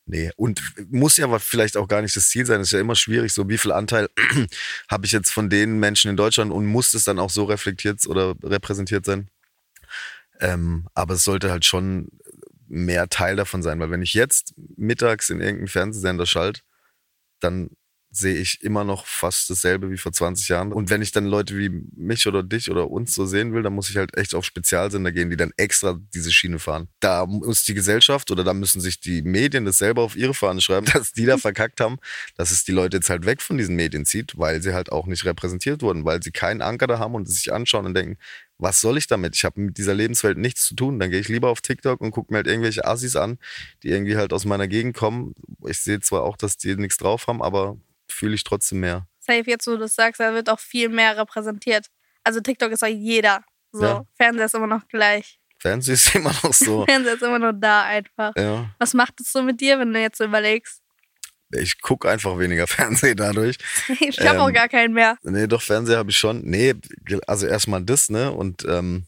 Nee, 0.05 0.31
und 0.35 0.61
muss 0.91 1.15
ja 1.15 1.25
aber 1.25 1.39
vielleicht 1.39 1.77
auch 1.77 1.87
gar 1.87 2.01
nicht 2.01 2.15
das 2.15 2.27
Ziel 2.27 2.45
sein. 2.45 2.59
Es 2.59 2.67
ist 2.67 2.73
ja 2.73 2.81
immer 2.81 2.95
schwierig, 2.95 3.31
so 3.33 3.47
wie 3.47 3.57
viel 3.57 3.71
Anteil 3.71 4.09
habe 4.89 5.05
ich 5.05 5.13
jetzt 5.13 5.31
von 5.31 5.49
den 5.49 5.79
Menschen 5.79 6.09
in 6.09 6.17
Deutschland 6.17 6.51
und 6.51 6.65
muss 6.65 6.93
es 6.93 7.05
dann 7.05 7.19
auch 7.19 7.29
so 7.29 7.45
reflektiert 7.45 8.05
oder 8.07 8.35
repräsentiert 8.43 9.05
sein. 9.05 9.29
Ähm, 10.41 10.87
aber 10.93 11.13
es 11.13 11.23
sollte 11.23 11.51
halt 11.51 11.63
schon 11.63 12.09
mehr 12.67 13.07
Teil 13.07 13.37
davon 13.37 13.63
sein, 13.63 13.79
weil 13.79 13.91
wenn 13.91 14.01
ich 14.01 14.13
jetzt 14.13 14.53
mittags 14.75 15.29
in 15.29 15.39
irgendeinen 15.39 15.67
Fernsehsender 15.67 16.25
schalte, 16.25 16.61
dann 17.39 17.69
sehe 18.15 18.35
ich 18.35 18.61
immer 18.61 18.83
noch 18.83 19.07
fast 19.07 19.49
dasselbe 19.49 19.89
wie 19.89 19.97
vor 19.97 20.11
20 20.11 20.47
Jahren. 20.47 20.71
Und 20.71 20.91
wenn 20.91 21.01
ich 21.01 21.11
dann 21.11 21.25
Leute 21.25 21.57
wie 21.57 21.69
mich 21.95 22.27
oder 22.27 22.43
dich 22.43 22.69
oder 22.69 22.91
uns 22.91 23.15
so 23.15 23.25
sehen 23.25 23.53
will, 23.53 23.63
dann 23.63 23.73
muss 23.73 23.89
ich 23.89 23.97
halt 23.97 24.15
echt 24.15 24.35
auf 24.35 24.45
Spezialsender 24.45 25.11
gehen, 25.11 25.31
die 25.31 25.35
dann 25.35 25.51
extra 25.57 25.99
diese 26.13 26.31
Schiene 26.31 26.59
fahren. 26.59 26.87
Da 26.99 27.25
muss 27.25 27.63
die 27.63 27.73
Gesellschaft 27.73 28.29
oder 28.29 28.43
da 28.43 28.53
müssen 28.53 28.81
sich 28.81 28.99
die 28.99 29.23
Medien 29.23 29.65
das 29.65 29.79
selber 29.79 30.03
auf 30.03 30.15
ihre 30.15 30.35
Fahne 30.35 30.61
schreiben, 30.61 30.85
dass 30.93 31.13
die 31.13 31.25
da 31.25 31.39
verkackt 31.39 31.81
haben, 31.81 31.97
dass 32.37 32.51
es 32.51 32.63
die 32.63 32.71
Leute 32.71 32.97
jetzt 32.97 33.09
halt 33.09 33.25
weg 33.25 33.41
von 33.41 33.57
diesen 33.57 33.75
Medien 33.75 34.05
zieht, 34.05 34.37
weil 34.37 34.61
sie 34.61 34.73
halt 34.73 34.91
auch 34.91 35.07
nicht 35.07 35.25
repräsentiert 35.25 35.81
wurden, 35.81 36.05
weil 36.05 36.21
sie 36.21 36.31
keinen 36.31 36.61
Anker 36.61 36.85
da 36.85 36.99
haben 36.99 37.15
und 37.15 37.27
sich 37.27 37.51
anschauen 37.51 37.87
und 37.87 37.95
denken, 37.95 38.17
was 38.57 38.81
soll 38.81 38.97
ich 38.97 39.07
damit? 39.07 39.35
Ich 39.35 39.43
habe 39.45 39.59
mit 39.59 39.77
dieser 39.77 39.93
Lebenswelt 39.93 40.37
nichts 40.37 40.65
zu 40.67 40.75
tun. 40.75 40.99
Dann 40.99 41.09
gehe 41.09 41.19
ich 41.19 41.27
lieber 41.27 41.49
auf 41.49 41.61
TikTok 41.61 41.99
und 42.01 42.11
gucke 42.11 42.31
mir 42.31 42.37
halt 42.37 42.47
irgendwelche 42.47 42.85
Assis 42.85 43.15
an, 43.15 43.37
die 43.81 43.89
irgendwie 43.89 44.15
halt 44.15 44.31
aus 44.33 44.45
meiner 44.45 44.67
Gegend 44.67 44.95
kommen. 44.95 45.33
Ich 45.67 45.79
sehe 45.79 45.99
zwar 45.99 46.23
auch, 46.23 46.37
dass 46.37 46.57
die 46.57 46.75
nichts 46.75 46.97
drauf 46.97 47.27
haben, 47.27 47.41
aber 47.41 47.77
fühle 48.07 48.35
ich 48.35 48.43
trotzdem 48.43 48.79
mehr. 48.81 49.07
Safe, 49.19 49.43
jetzt 49.47 49.67
wo 49.67 49.71
du 49.71 49.77
das 49.79 49.95
sagst, 49.95 50.19
da 50.19 50.33
wird 50.33 50.49
auch 50.49 50.59
viel 50.59 50.89
mehr 50.89 51.17
repräsentiert. 51.17 51.87
Also 52.23 52.39
TikTok 52.41 52.71
ist 52.71 52.83
auch 52.83 52.87
jeder. 52.87 53.43
So, 53.71 53.83
Ja. 53.83 54.05
Fernseher 54.15 54.45
ist 54.45 54.55
immer 54.55 54.67
noch 54.67 54.87
gleich. 54.87 55.39
Fernsehen 55.59 55.93
ist 55.95 56.13
immer 56.15 56.33
noch 56.43 56.53
so. 56.53 56.85
Fernseher 56.85 57.13
ist 57.15 57.23
immer 57.23 57.39
nur 57.39 57.53
da 57.53 57.83
einfach. 57.83 58.33
ja. 58.37 58.69
Was 58.79 58.93
macht 58.93 59.19
es 59.21 59.31
so 59.31 59.41
mit 59.41 59.61
dir, 59.61 59.79
wenn 59.79 59.91
du 59.93 59.99
jetzt 59.99 60.17
so 60.19 60.25
überlegst? 60.25 60.81
Ich 61.59 61.81
gucke 61.81 62.09
einfach 62.09 62.37
weniger 62.39 62.67
Fernsehen 62.67 63.17
dadurch. 63.17 63.57
Ich 63.99 64.19
habe 64.25 64.41
auch 64.41 64.47
Ähm, 64.49 64.53
gar 64.53 64.69
keinen 64.69 64.93
mehr. 64.93 65.17
Nee, 65.23 65.47
doch, 65.47 65.61
Fernseher 65.61 65.97
habe 65.97 66.11
ich 66.11 66.17
schon. 66.17 66.41
Nee, 66.43 66.73
also 67.27 67.47
erstmal 67.47 67.83
das, 67.83 68.09
ne? 68.09 68.31
Und 68.31 68.65
ähm, 68.67 69.05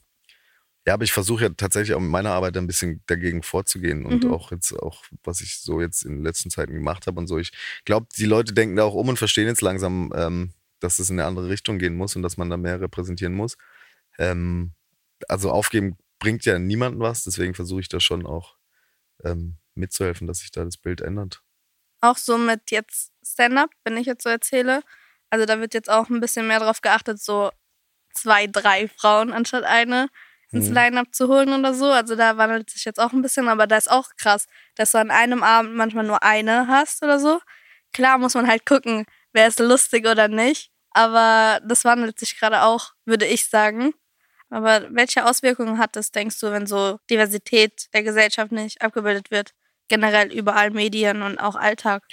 ja, 0.87 0.93
aber 0.93 1.03
ich 1.03 1.11
versuche 1.13 1.45
ja 1.45 1.49
tatsächlich 1.49 1.95
auch 1.95 1.99
mit 1.99 2.11
meiner 2.11 2.31
Arbeit 2.31 2.55
ein 2.57 2.67
bisschen 2.67 3.01
dagegen 3.07 3.41
vorzugehen 3.41 4.05
und 4.05 4.23
Mhm. 4.23 4.31
auch 4.31 4.51
jetzt 4.51 4.71
auch, 4.73 5.03
was 5.23 5.41
ich 5.41 5.57
so 5.59 5.81
jetzt 5.81 6.03
in 6.05 6.17
den 6.17 6.23
letzten 6.23 6.51
Zeiten 6.51 6.73
gemacht 6.73 7.07
habe 7.07 7.19
und 7.19 7.25
so. 7.27 7.39
Ich 7.39 7.51
glaube, 7.85 8.05
die 8.15 8.25
Leute 8.25 8.53
denken 8.53 8.75
da 8.75 8.83
auch 8.83 8.93
um 8.93 9.09
und 9.09 9.17
verstehen 9.17 9.47
jetzt 9.47 9.61
langsam, 9.61 10.13
ähm, 10.15 10.53
dass 10.79 10.99
es 10.99 11.09
in 11.09 11.19
eine 11.19 11.27
andere 11.27 11.49
Richtung 11.49 11.79
gehen 11.79 11.95
muss 11.95 12.15
und 12.15 12.21
dass 12.21 12.37
man 12.37 12.49
da 12.51 12.57
mehr 12.57 12.79
repräsentieren 12.81 13.33
muss. 13.33 13.57
Ähm, 14.19 14.73
also 15.27 15.49
aufgeben 15.49 15.97
bringt 16.19 16.45
ja 16.45 16.59
niemandem 16.59 17.01
was, 17.01 17.23
deswegen 17.23 17.55
versuche 17.55 17.81
ich 17.81 17.89
da 17.89 17.99
schon 17.99 18.25
auch 18.25 18.55
ähm, 19.23 19.55
mitzuhelfen, 19.73 20.27
dass 20.27 20.39
sich 20.39 20.51
da 20.51 20.63
das 20.63 20.77
Bild 20.77 21.01
ändert. 21.01 21.41
Auch 22.01 22.17
so 22.17 22.37
mit 22.37 22.71
jetzt 22.71 23.11
Stand-up, 23.25 23.69
wenn 23.83 23.97
ich 23.97 24.05
jetzt 24.05 24.23
so 24.23 24.29
erzähle. 24.29 24.81
Also 25.29 25.45
da 25.45 25.59
wird 25.59 25.73
jetzt 25.73 25.89
auch 25.89 26.09
ein 26.09 26.19
bisschen 26.19 26.47
mehr 26.47 26.59
drauf 26.59 26.81
geachtet, 26.81 27.21
so 27.21 27.51
zwei, 28.13 28.47
drei 28.47 28.87
Frauen 28.87 29.33
anstatt 29.33 29.63
eine 29.63 30.07
ins 30.51 30.69
Mhm. 30.69 30.75
Line-Up 30.75 31.07
zu 31.13 31.27
holen 31.27 31.53
oder 31.53 31.73
so. 31.73 31.87
Also 31.91 32.15
da 32.15 32.37
wandelt 32.37 32.69
sich 32.69 32.85
jetzt 32.85 32.99
auch 32.99 33.11
ein 33.13 33.21
bisschen, 33.21 33.47
aber 33.49 33.67
da 33.67 33.77
ist 33.77 33.91
auch 33.91 34.09
krass, 34.17 34.47
dass 34.75 34.91
du 34.91 34.99
an 34.99 35.11
einem 35.11 35.43
Abend 35.43 35.75
manchmal 35.75 36.05
nur 36.05 36.23
eine 36.23 36.67
hast 36.67 37.03
oder 37.03 37.19
so. 37.19 37.39
Klar 37.93 38.17
muss 38.17 38.35
man 38.35 38.47
halt 38.47 38.65
gucken, 38.65 39.05
wer 39.33 39.47
ist 39.47 39.59
lustig 39.59 40.07
oder 40.07 40.27
nicht. 40.27 40.71
Aber 40.91 41.59
das 41.65 41.83
wandelt 41.83 42.19
sich 42.19 42.39
gerade 42.39 42.61
auch, 42.63 42.93
würde 43.05 43.25
ich 43.25 43.49
sagen. 43.49 43.93
Aber 44.49 44.87
welche 44.91 45.25
Auswirkungen 45.25 45.77
hat 45.79 45.95
das, 45.95 46.11
denkst 46.11 46.39
du, 46.39 46.51
wenn 46.51 46.67
so 46.67 46.99
Diversität 47.09 47.87
der 47.93 48.03
Gesellschaft 48.03 48.51
nicht 48.51 48.81
abgebildet 48.81 49.31
wird? 49.31 49.53
Generell 49.87 50.31
überall 50.31 50.71
Medien 50.71 51.21
und 51.21 51.37
auch 51.37 51.55
Alltag. 51.55 52.03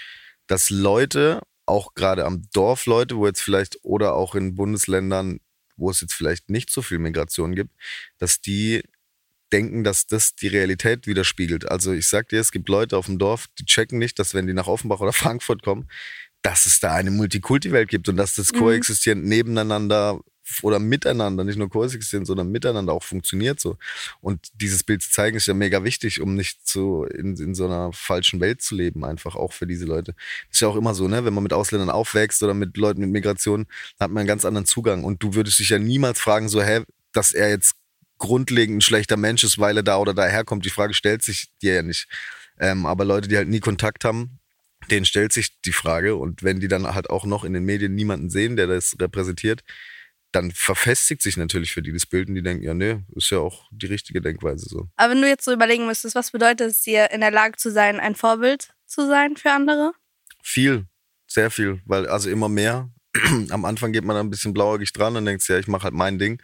dass 0.46 0.70
Leute, 0.70 1.40
auch 1.66 1.94
gerade 1.94 2.24
am 2.26 2.42
Dorf 2.52 2.86
Leute, 2.86 3.16
wo 3.16 3.26
jetzt 3.26 3.40
vielleicht 3.40 3.78
oder 3.82 4.14
auch 4.14 4.34
in 4.34 4.54
Bundesländern, 4.54 5.38
wo 5.76 5.90
es 5.90 6.00
jetzt 6.00 6.12
vielleicht 6.12 6.50
nicht 6.50 6.70
so 6.70 6.82
viel 6.82 6.98
Migration 6.98 7.54
gibt, 7.54 7.70
dass 8.18 8.40
die 8.40 8.82
denken, 9.52 9.84
dass 9.84 10.06
das 10.06 10.34
die 10.34 10.48
Realität 10.48 11.06
widerspiegelt. 11.06 11.70
Also 11.70 11.92
ich 11.92 12.08
sag 12.08 12.28
dir, 12.30 12.40
es 12.40 12.52
gibt 12.52 12.68
Leute 12.68 12.96
auf 12.96 13.06
dem 13.06 13.18
Dorf, 13.18 13.46
die 13.58 13.64
checken 13.64 13.98
nicht, 13.98 14.18
dass 14.18 14.34
wenn 14.34 14.46
die 14.46 14.54
nach 14.54 14.66
Offenbach 14.66 15.00
oder 15.00 15.12
Frankfurt 15.40 15.62
kommen, 15.62 15.88
dass 16.42 16.66
es 16.66 16.80
da 16.80 16.92
eine 16.94 17.10
Multikulti-Welt 17.10 17.88
gibt 17.88 18.08
und 18.08 18.16
dass 18.16 18.34
das 18.34 18.52
Mhm. 18.52 18.58
koexistierend 18.58 19.24
nebeneinander 19.24 20.20
oder 20.62 20.78
miteinander, 20.78 21.44
nicht 21.44 21.58
nur 21.58 21.70
koexistierend, 21.70 22.26
sondern 22.26 22.50
miteinander 22.50 22.92
auch 22.92 23.02
funktioniert 23.02 23.60
so. 23.60 23.76
Und 24.20 24.48
dieses 24.54 24.82
Bild 24.82 25.02
zu 25.02 25.10
zeigen 25.10 25.36
ist 25.36 25.46
ja 25.46 25.54
mega 25.54 25.84
wichtig, 25.84 26.20
um 26.20 26.34
nicht 26.34 26.66
so 26.66 27.04
in, 27.04 27.36
in 27.36 27.54
so 27.54 27.66
einer 27.66 27.92
falschen 27.92 28.40
Welt 28.40 28.60
zu 28.60 28.74
leben, 28.74 29.04
einfach 29.04 29.36
auch 29.36 29.52
für 29.52 29.66
diese 29.66 29.86
Leute. 29.86 30.14
Ist 30.50 30.60
ja 30.60 30.68
auch 30.68 30.76
immer 30.76 30.94
so, 30.94 31.08
ne? 31.08 31.24
Wenn 31.24 31.34
man 31.34 31.42
mit 31.42 31.52
Ausländern 31.52 31.90
aufwächst 31.90 32.42
oder 32.42 32.54
mit 32.54 32.76
Leuten 32.76 33.00
mit 33.00 33.10
Migration, 33.10 33.66
hat 34.00 34.10
man 34.10 34.22
einen 34.22 34.28
ganz 34.28 34.44
anderen 34.44 34.66
Zugang. 34.66 35.04
Und 35.04 35.22
du 35.22 35.34
würdest 35.34 35.58
dich 35.58 35.70
ja 35.70 35.78
niemals 35.78 36.20
fragen, 36.20 36.48
so, 36.48 36.62
hä, 36.62 36.82
dass 37.12 37.32
er 37.32 37.50
jetzt 37.50 37.74
grundlegend 38.18 38.78
ein 38.78 38.82
schlechter 38.82 39.16
Mensch 39.16 39.44
ist, 39.44 39.58
weil 39.58 39.76
er 39.76 39.82
da 39.82 39.96
oder 39.96 40.14
da 40.14 40.26
herkommt. 40.26 40.64
Die 40.64 40.70
Frage 40.70 40.94
stellt 40.94 41.22
sich 41.22 41.48
dir 41.60 41.74
ja 41.74 41.82
nicht. 41.82 42.08
Ähm, 42.58 42.86
aber 42.86 43.04
Leute, 43.04 43.28
die 43.28 43.36
halt 43.36 43.48
nie 43.48 43.60
Kontakt 43.60 44.04
haben, 44.04 44.38
denen 44.90 45.04
stellt 45.04 45.32
sich 45.32 45.60
die 45.62 45.72
Frage. 45.72 46.16
Und 46.16 46.42
wenn 46.42 46.60
die 46.60 46.68
dann 46.68 46.86
halt 46.94 47.10
auch 47.10 47.24
noch 47.24 47.44
in 47.44 47.52
den 47.52 47.64
Medien 47.64 47.94
niemanden 47.94 48.30
sehen, 48.30 48.56
der 48.56 48.66
das 48.66 48.96
repräsentiert, 49.00 49.62
dann 50.32 50.50
verfestigt 50.50 51.22
sich 51.22 51.36
natürlich 51.36 51.72
für 51.72 51.82
die 51.82 51.92
das 51.92 52.06
Bild 52.06 52.28
und 52.28 52.34
die 52.34 52.42
denken, 52.42 52.64
ja, 52.64 52.74
nee, 52.74 53.00
ist 53.14 53.30
ja 53.30 53.38
auch 53.38 53.68
die 53.70 53.86
richtige 53.86 54.20
Denkweise 54.20 54.66
so. 54.68 54.88
Aber 54.96 55.12
wenn 55.12 55.20
du 55.22 55.28
jetzt 55.28 55.44
so 55.44 55.52
überlegen 55.52 55.86
müsstest, 55.86 56.14
was 56.14 56.30
bedeutet 56.30 56.70
es 56.70 56.80
dir, 56.80 57.10
in 57.10 57.20
der 57.20 57.30
Lage 57.30 57.56
zu 57.56 57.70
sein, 57.70 58.00
ein 58.00 58.14
Vorbild 58.14 58.74
zu 58.86 59.06
sein 59.06 59.36
für 59.36 59.50
andere? 59.52 59.92
Viel, 60.42 60.86
sehr 61.26 61.50
viel, 61.50 61.80
weil 61.84 62.06
also 62.08 62.30
immer 62.30 62.48
mehr. 62.48 62.90
Am 63.50 63.64
Anfang 63.64 63.92
geht 63.92 64.04
man 64.04 64.16
da 64.16 64.20
ein 64.20 64.30
bisschen 64.30 64.54
blauäugig 64.54 64.92
dran 64.92 65.16
und 65.16 65.26
denkt, 65.26 65.46
ja, 65.48 65.58
ich 65.58 65.68
mache 65.68 65.84
halt 65.84 65.94
mein 65.94 66.18
Ding. 66.18 66.40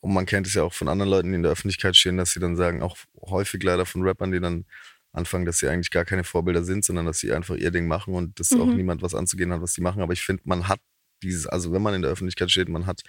Und 0.00 0.14
man 0.14 0.24
kennt 0.24 0.46
es 0.46 0.54
ja 0.54 0.62
auch 0.62 0.72
von 0.72 0.88
anderen 0.88 1.10
Leuten, 1.10 1.28
die 1.28 1.34
in 1.36 1.42
der 1.42 1.52
Öffentlichkeit 1.52 1.94
stehen, 1.94 2.16
dass 2.16 2.32
sie 2.32 2.40
dann 2.40 2.56
sagen, 2.56 2.82
auch 2.82 2.96
häufig 3.20 3.62
leider 3.62 3.84
von 3.84 4.02
Rappern, 4.02 4.32
die 4.32 4.40
dann 4.40 4.64
anfangen, 5.12 5.44
dass 5.44 5.58
sie 5.58 5.68
eigentlich 5.68 5.90
gar 5.90 6.06
keine 6.06 6.24
Vorbilder 6.24 6.64
sind, 6.64 6.84
sondern 6.86 7.04
dass 7.04 7.18
sie 7.18 7.32
einfach 7.32 7.54
ihr 7.56 7.70
Ding 7.70 7.86
machen 7.86 8.14
und 8.14 8.40
dass 8.40 8.52
auch 8.54 8.64
Mhm. 8.64 8.76
niemand 8.76 9.02
was 9.02 9.14
anzugehen 9.14 9.52
hat, 9.52 9.60
was 9.60 9.74
sie 9.74 9.82
machen. 9.82 10.00
Aber 10.00 10.14
ich 10.14 10.22
finde, 10.22 10.42
man 10.46 10.68
hat 10.68 10.80
dieses, 11.22 11.46
also 11.46 11.72
wenn 11.72 11.82
man 11.82 11.94
in 11.94 12.02
der 12.02 12.10
Öffentlichkeit 12.10 12.50
steht, 12.50 12.68
man 12.68 12.86
hat 12.86 13.02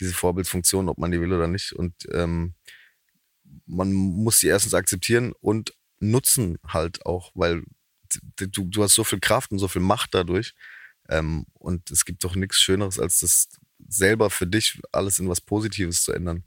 diese 0.00 0.14
Vorbildsfunktion, 0.14 0.88
ob 0.88 0.98
man 0.98 1.10
die 1.10 1.20
will 1.20 1.32
oder 1.32 1.48
nicht. 1.48 1.72
Und 1.72 1.94
ähm, 2.12 2.54
man 3.66 3.92
muss 3.92 4.38
sie 4.40 4.48
erstens 4.48 4.74
akzeptieren 4.74 5.32
und 5.40 5.74
nutzen 6.00 6.58
halt 6.66 7.04
auch, 7.06 7.30
weil 7.34 7.62
du, 8.36 8.64
du 8.64 8.82
hast 8.82 8.94
so 8.94 9.04
viel 9.04 9.20
Kraft 9.20 9.52
und 9.52 9.58
so 9.58 9.68
viel 9.68 9.82
Macht 9.82 10.14
dadurch. 10.14 10.54
Ähm, 11.08 11.46
und 11.54 11.90
es 11.90 12.04
gibt 12.04 12.24
doch 12.24 12.34
nichts 12.34 12.60
Schöneres, 12.60 12.98
als 12.98 13.20
das 13.20 13.48
selber 13.88 14.30
für 14.30 14.46
dich 14.46 14.80
alles 14.92 15.18
in 15.18 15.28
was 15.28 15.40
Positives 15.40 16.02
zu 16.02 16.12
ändern. 16.12 16.44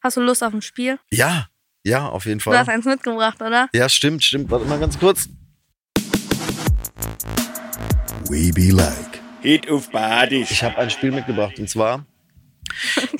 Hast 0.00 0.16
du 0.16 0.20
Lust 0.20 0.42
auf 0.44 0.54
ein 0.54 0.62
Spiel? 0.62 0.98
Ja, 1.10 1.48
ja, 1.84 2.06
auf 2.08 2.26
jeden 2.26 2.38
Du 2.38 2.50
hast 2.52 2.66
Fall. 2.66 2.74
eins 2.74 2.84
mitgebracht, 2.84 3.40
oder? 3.40 3.68
Ja, 3.72 3.88
stimmt, 3.88 4.22
stimmt. 4.22 4.50
Warte 4.50 4.66
mal 4.66 4.78
ganz 4.78 4.98
kurz. 4.98 5.28
We 8.28 8.52
be 8.52 8.70
like. 8.70 9.17
Hit 9.42 9.70
auf 9.70 9.90
Badisch. 9.90 10.50
Ich 10.50 10.62
habe 10.62 10.78
ein 10.78 10.90
Spiel 10.90 11.12
mitgebracht 11.12 11.58
und 11.58 11.68
zwar. 11.68 12.04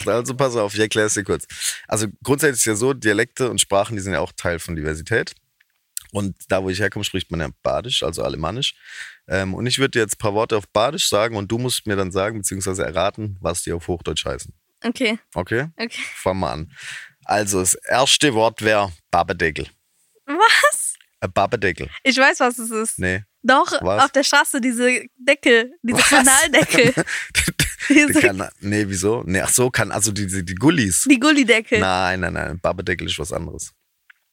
Also 0.06 0.34
pass 0.34 0.56
auf, 0.56 0.74
ich 0.74 0.80
erkläre 0.80 1.06
es 1.06 1.14
dir 1.14 1.24
kurz. 1.24 1.46
Also 1.86 2.06
grundsätzlich 2.22 2.60
ist 2.60 2.64
ja 2.66 2.74
so, 2.74 2.92
Dialekte 2.92 3.50
und 3.50 3.60
Sprachen, 3.60 3.96
die 3.96 4.02
sind 4.02 4.12
ja 4.12 4.20
auch 4.20 4.32
Teil 4.32 4.58
von 4.58 4.76
Diversität. 4.76 5.34
Und 6.12 6.36
da, 6.48 6.62
wo 6.62 6.68
ich 6.70 6.80
herkomme, 6.80 7.04
spricht 7.04 7.30
man 7.30 7.40
ja 7.40 7.48
Badisch, 7.62 8.02
also 8.02 8.22
Alemannisch. 8.22 8.74
Ähm, 9.26 9.54
und 9.54 9.66
ich 9.66 9.78
würde 9.78 9.92
dir 9.92 10.00
jetzt 10.00 10.14
ein 10.14 10.18
paar 10.18 10.34
Worte 10.34 10.56
auf 10.56 10.68
Badisch 10.68 11.08
sagen 11.08 11.36
und 11.36 11.50
du 11.50 11.58
musst 11.58 11.86
mir 11.86 11.96
dann 11.96 12.12
sagen, 12.12 12.38
beziehungsweise 12.38 12.84
erraten, 12.84 13.36
was 13.40 13.62
die 13.62 13.72
auf 13.72 13.88
Hochdeutsch 13.88 14.24
heißen. 14.26 14.52
Okay, 14.84 15.18
Okay? 15.34 15.68
okay. 15.76 16.02
Fangen 16.14 16.40
wir 16.40 16.50
an. 16.50 16.72
Also, 17.24 17.60
das 17.60 17.74
erste 17.74 18.32
Wort 18.34 18.62
wäre 18.62 18.92
Babedeckel. 19.10 19.66
Was? 20.26 20.94
Ein 21.20 21.32
Babedeckel. 21.32 21.88
Ich 22.04 22.16
weiß, 22.16 22.40
was 22.40 22.58
es 22.58 22.70
ist. 22.70 22.98
Nee. 22.98 23.24
Doch, 23.42 23.72
Was? 23.82 24.04
auf 24.04 24.12
der 24.12 24.24
Straße 24.24 24.60
diese 24.60 25.04
Deckel, 25.16 25.72
diese 25.82 25.98
Was? 25.98 26.08
Kanaldeckel. 26.08 26.92
Die 27.88 27.94
diese, 27.94 28.20
kann, 28.20 28.46
nee, 28.60 28.84
wieso? 28.86 29.22
Nee, 29.24 29.40
ach 29.40 29.48
so, 29.48 29.70
kann, 29.70 29.92
also 29.92 30.12
die, 30.12 30.26
die, 30.26 30.44
die 30.44 30.54
Gullis. 30.56 31.04
die 31.08 31.18
Gullideckel. 31.18 31.78
Nein, 31.80 32.20
nein, 32.20 32.34
nein. 32.34 32.60
Babedeckel 32.60 33.06
ist 33.06 33.18
was 33.18 33.32
anderes. 33.32 33.72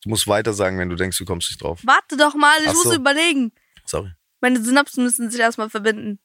Du 0.04 0.10
musst 0.10 0.28
weiter 0.28 0.54
sagen, 0.54 0.78
wenn 0.78 0.90
du 0.90 0.96
denkst, 0.96 1.18
du 1.18 1.26
kommst 1.26 1.50
nicht 1.52 1.62
drauf. 1.62 1.80
Warte 1.84 2.18
doch 2.18 2.36
mal, 2.36 2.58
ich 2.62 2.68
Ach 2.68 2.74
so. 2.74 2.90
muss 2.90 2.98
überlegen. 2.98 3.54
Sorry. 3.86 4.12
Meine 4.42 4.62
Synapsen 4.62 5.04
müssen 5.06 5.32
sich 5.32 5.40
erstmal 5.40 5.70
verbinden. 5.70 6.20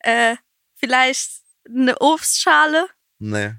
Äh, 0.00 0.36
vielleicht 0.76 1.42
eine 1.68 2.00
Obstschale? 2.00 2.88
Nee. 3.18 3.52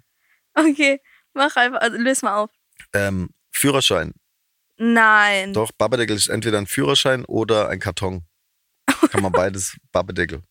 Okay, 0.56 1.00
mach 1.34 1.56
einfach, 1.56 1.80
also 1.82 1.98
löse 1.98 2.26
mal 2.26 2.38
auf. 2.38 2.50
Ähm, 2.94 3.30
Führerschein. 3.52 4.14
Nein. 4.78 5.54
Doch, 5.54 5.72
Babedeckel 5.78 6.16
ist 6.16 6.28
entweder 6.28 6.58
ein 6.58 6.68
Führerschein 6.68 7.26
oder 7.26 7.70
ein 7.70 7.80
Karton. 7.80 8.24
Kann 9.12 9.22
man 9.22 9.32
beides 9.32 9.76
Babedeckel. 9.92 10.42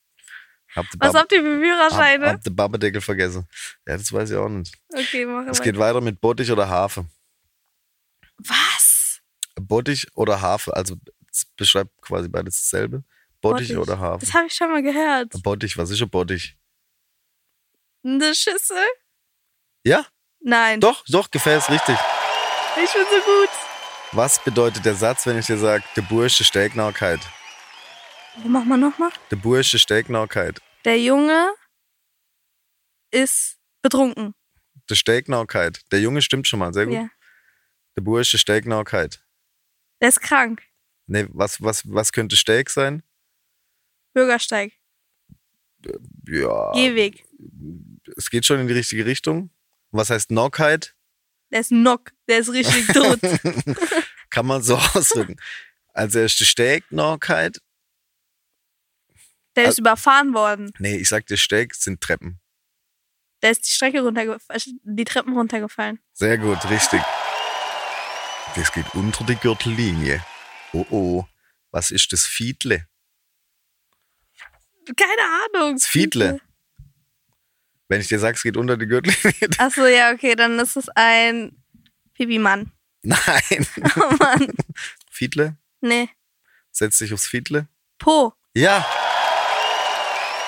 Habt 0.75 0.95
ihr 0.95 1.01
Was 1.01 1.15
habt 1.15 1.33
ihr 1.33 1.43
für 1.43 1.59
Führerscheine? 1.59 2.27
Hab, 2.27 2.35
habt 2.37 2.47
ihr 2.47 2.55
Babedeckel 2.57 3.01
vergessen? 3.01 3.47
Ja, 3.87 3.97
das 3.97 4.13
weiß 4.13 4.31
ich 4.31 4.37
auch 4.37 4.49
nicht. 4.49 4.75
okay, 4.95 5.27
mach 5.27 5.43
Es 5.47 5.59
weiter. 5.59 5.65
geht 5.65 5.79
weiter 5.79 6.01
mit 6.01 6.21
Bottich 6.21 6.51
oder 6.51 6.69
Harfe. 6.69 7.05
Was? 8.39 9.21
Bottich 9.61 10.07
oder 10.15 10.41
Harfe. 10.41 10.75
Also 10.75 10.97
Es 11.31 11.45
beschreibt 11.57 11.91
quasi 12.01 12.29
beides 12.29 12.61
dasselbe. 12.63 13.05
Bottich, 13.41 13.69
Bottich. 13.69 13.77
oder 13.79 13.99
Hafen? 13.99 14.21
Das 14.21 14.35
habe 14.35 14.47
ich 14.47 14.55
schon 14.55 14.71
mal 14.71 14.83
gehört. 14.83 15.33
Bottich, 15.43 15.77
was 15.77 15.91
ist 15.91 16.01
ein 16.01 16.09
Bottich? 16.09 16.57
Eine 18.05 18.35
Schüssel? 18.35 18.77
Ja, 19.85 20.07
Nein. 20.41 20.81
doch, 20.81 21.05
doch, 21.09 21.31
Gefäß, 21.31 21.69
richtig. 21.71 21.97
Ich 22.83 22.93
bin 22.93 23.03
so 23.11 23.17
gut. 23.17 23.49
Was 24.15 24.45
bedeutet 24.45 24.85
der 24.85 24.95
Satz, 24.95 25.25
wenn 25.25 25.39
ich 25.39 25.47
dir 25.47 25.57
sage, 25.57 25.83
der 25.97 26.03
Bursche 26.03 26.45
Stelknaukeit? 26.45 27.21
Mach 28.45 28.63
mal 28.63 28.77
nochmal. 28.77 29.11
Der 29.31 29.37
Bursche 29.37 29.79
Stelknaukeit. 29.79 30.61
Der 30.85 31.01
Junge 31.01 31.55
ist 33.11 33.59
betrunken. 33.81 34.35
Der 34.91 34.97
Stelknaukeit. 34.97 35.81
Der 35.93 36.01
Junge 36.01 36.21
stimmt 36.21 36.47
schon 36.47 36.59
mal, 36.59 36.75
sehr 36.75 36.85
gut. 36.85 36.95
Ja. 36.95 37.09
Der 37.97 38.03
Bursche 38.03 38.37
Stelknaukeit. 38.37 39.25
Der 40.03 40.11
ist 40.11 40.21
krank. 40.21 40.63
Nee, 41.07 41.27
was, 41.31 41.63
was, 41.63 41.91
was 41.91 42.13
könnte 42.13 42.37
Stelk 42.37 42.69
sein? 42.69 43.03
Bürgersteig. 44.13 44.75
Ja, 46.29 46.73
Gehweg. 46.73 47.25
es 48.17 48.29
geht 48.29 48.45
schon 48.45 48.61
in 48.61 48.69
die 48.69 48.75
richtige 48.75 49.07
Richtung. 49.07 49.49
Was 49.91 50.11
heißt 50.11 50.29
Knockheit? 50.29 50.95
Der 51.53 51.61
ist 51.61 51.71
Nock. 51.71 52.13
Der 52.29 52.39
ist 52.39 52.51
richtig 52.53 52.87
tot. 52.89 53.21
Kann 54.31 54.47
man 54.47 54.63
so 54.63 54.77
ausdrücken. 54.77 55.37
Also 55.93 56.21
er 56.21 56.25
ist 56.25 56.41
die 56.41 56.47
Stelknaukeit. 56.47 57.61
Der 59.55 59.69
ist 59.69 59.79
überfahren 59.79 60.33
worden. 60.33 60.73
Nee, 60.79 60.97
ich 60.97 61.11
sag 61.11 61.27
dir, 61.27 61.37
Stelk 61.37 61.75
sind 61.75 62.01
Treppen. 62.01 62.41
Der 63.43 63.51
ist 63.51 63.67
die 63.67 63.71
Strecke 63.71 64.01
runtergefallen, 64.01 64.81
die 64.83 65.05
Treppen 65.05 65.35
runtergefallen. 65.37 65.99
Sehr 66.13 66.39
gut, 66.39 66.59
richtig. 66.71 67.03
Das 68.55 68.73
geht 68.73 68.95
unter 68.95 69.25
die 69.25 69.37
Gürtellinie. 69.37 70.25
Oh 70.73 70.87
oh. 70.91 71.25
Was 71.71 71.91
ist 71.91 72.13
das 72.13 72.27
Fiedle? 72.27 72.87
Keine 74.97 75.23
Ahnung. 75.23 75.75
Das 75.75 75.87
Fiedle. 75.87 76.41
Wenn 77.93 78.01
ich 78.01 78.09
dir 78.09 78.19
sage, 78.19 78.37
es 78.37 78.43
geht 78.43 78.57
unter 78.57 78.79
die 78.79 78.87
Gürtellinie. 78.87 79.51
Achso, 79.59 79.85
ja, 79.85 80.13
okay, 80.15 80.35
dann 80.35 80.59
ist 80.59 80.79
es 80.79 80.89
ein 80.95 81.63
Pipi-Mann. 82.15 82.73
Nein. 83.03 83.67
Oh 83.97 84.15
Mann. 84.19 84.47
Fiedle? 85.11 85.59
Nee. 85.83 86.09
Setz 86.71 86.97
dich 86.97 87.13
aufs 87.13 87.27
Fiedle. 87.27 87.69
Po. 87.99 88.33
Ja. 88.55 88.87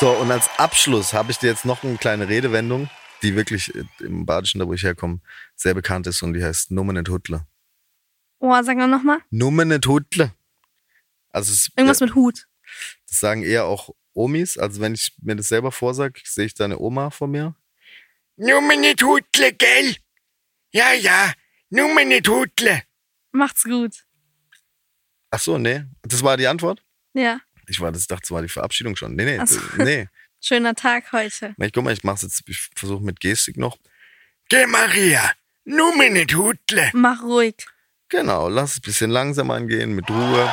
So, 0.00 0.12
und 0.12 0.30
als 0.30 0.48
Abschluss 0.56 1.12
habe 1.12 1.32
ich 1.32 1.38
dir 1.38 1.50
jetzt 1.50 1.66
noch 1.66 1.84
eine 1.84 1.98
kleine 1.98 2.30
Redewendung, 2.30 2.88
die 3.20 3.36
wirklich 3.36 3.74
äh, 3.74 3.84
im 4.00 4.24
Badischen, 4.24 4.60
da 4.60 4.66
wo 4.66 4.72
ich 4.72 4.82
herkomme, 4.82 5.20
sehr 5.54 5.74
bekannt 5.74 6.06
ist 6.06 6.22
und 6.22 6.32
die 6.32 6.42
heißt 6.42 6.70
Nummer 6.70 6.94
nicht 6.94 7.10
Hutle. 7.10 7.46
Oh, 8.38 8.58
sag 8.62 8.78
mal 8.78 8.86
nochmal. 8.86 9.18
Nummer 9.28 9.66
nicht 9.66 9.86
Hutle. 9.86 10.32
Also 11.28 11.52
es, 11.52 11.70
Irgendwas 11.76 12.00
mit 12.00 12.14
Hut. 12.14 12.46
das 13.06 13.20
sagen 13.20 13.42
eher 13.42 13.66
auch 13.66 13.90
Omis. 14.14 14.58
Also 14.58 14.80
wenn 14.80 14.94
ich 14.94 15.12
mir 15.20 15.36
das 15.36 15.48
selber 15.48 15.72
vorsage, 15.72 16.20
sehe 16.24 16.46
ich 16.46 16.54
deine 16.54 16.78
Oma 16.78 17.10
vor 17.10 17.28
mir. 17.28 17.54
Nummer 18.36 18.76
nicht 18.76 19.02
Hutle, 19.02 19.52
gell? 19.52 19.96
Ja, 20.72 20.92
ja, 20.92 21.32
Nummer 21.70 22.04
nicht 22.04 22.28
Hutle. 22.28 22.82
Macht's 23.32 23.64
gut. 23.64 24.04
Ach 25.30 25.38
so, 25.38 25.58
nee. 25.58 25.84
Das 26.02 26.22
war 26.22 26.36
die 26.36 26.46
Antwort? 26.46 26.82
Ja. 27.12 27.40
Ich 27.68 27.80
war, 27.80 27.92
das 27.92 28.06
dachte, 28.06 28.22
das 28.22 28.30
war 28.30 28.42
die 28.42 28.48
Verabschiedung 28.48 28.96
schon. 28.96 29.14
Nee, 29.14 29.24
nee, 29.24 29.46
so. 29.46 29.60
nee. 29.78 30.08
Schöner 30.40 30.74
Tag 30.74 31.12
heute. 31.12 31.54
Ich 31.58 31.72
guck 31.72 31.84
mal, 31.84 31.92
ich 31.92 32.04
mach's 32.04 32.22
jetzt, 32.22 32.42
ich 32.48 32.68
versuche 32.76 33.02
mit 33.02 33.20
Gestik 33.20 33.56
noch. 33.56 33.78
Geh, 34.48 34.66
Maria, 34.66 35.32
Nummer 35.64 36.10
nicht 36.10 36.34
Hutle. 36.34 36.90
Mach 36.92 37.22
ruhig. 37.22 37.66
Genau, 38.10 38.48
lass 38.48 38.72
es 38.72 38.78
ein 38.78 38.82
bisschen 38.82 39.10
langsam 39.10 39.50
angehen, 39.50 39.94
mit 39.94 40.08
Ruhe. 40.10 40.52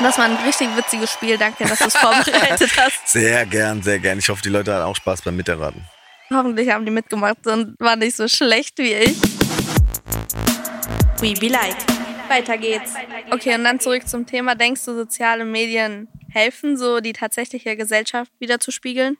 Das 0.00 0.18
war 0.18 0.26
ein 0.26 0.36
richtig 0.44 0.68
witziges 0.76 1.10
Spiel. 1.12 1.38
Danke, 1.38 1.64
dass 1.64 1.78
du 1.78 1.86
es 1.86 1.96
vorbereitet 1.96 2.70
hast. 2.76 3.08
Sehr 3.08 3.46
gern, 3.46 3.82
sehr 3.82 3.98
gern. 3.98 4.18
Ich 4.18 4.28
hoffe, 4.28 4.42
die 4.42 4.50
Leute 4.50 4.74
hatten 4.74 4.84
auch 4.84 4.96
Spaß 4.96 5.22
beim 5.22 5.36
Miterraten. 5.36 5.84
Hoffentlich 6.30 6.70
haben 6.70 6.84
die 6.84 6.90
mitgemacht 6.90 7.46
und 7.46 7.78
waren 7.80 7.98
nicht 8.00 8.16
so 8.16 8.28
schlecht 8.28 8.78
wie 8.78 8.92
ich. 8.92 9.16
We 11.20 11.32
be 11.38 11.48
like. 11.48 11.76
Weiter 12.28 12.58
geht's. 12.58 12.92
Okay, 13.30 13.54
und 13.54 13.64
dann 13.64 13.78
zurück 13.80 14.06
zum 14.08 14.26
Thema. 14.26 14.54
Denkst 14.56 14.84
du, 14.84 14.94
soziale 14.94 15.44
Medien 15.44 16.08
helfen, 16.30 16.76
so 16.76 17.00
die 17.00 17.12
tatsächliche 17.12 17.76
Gesellschaft 17.76 18.32
wieder 18.40 18.58
zu 18.58 18.72
spiegeln? 18.72 19.16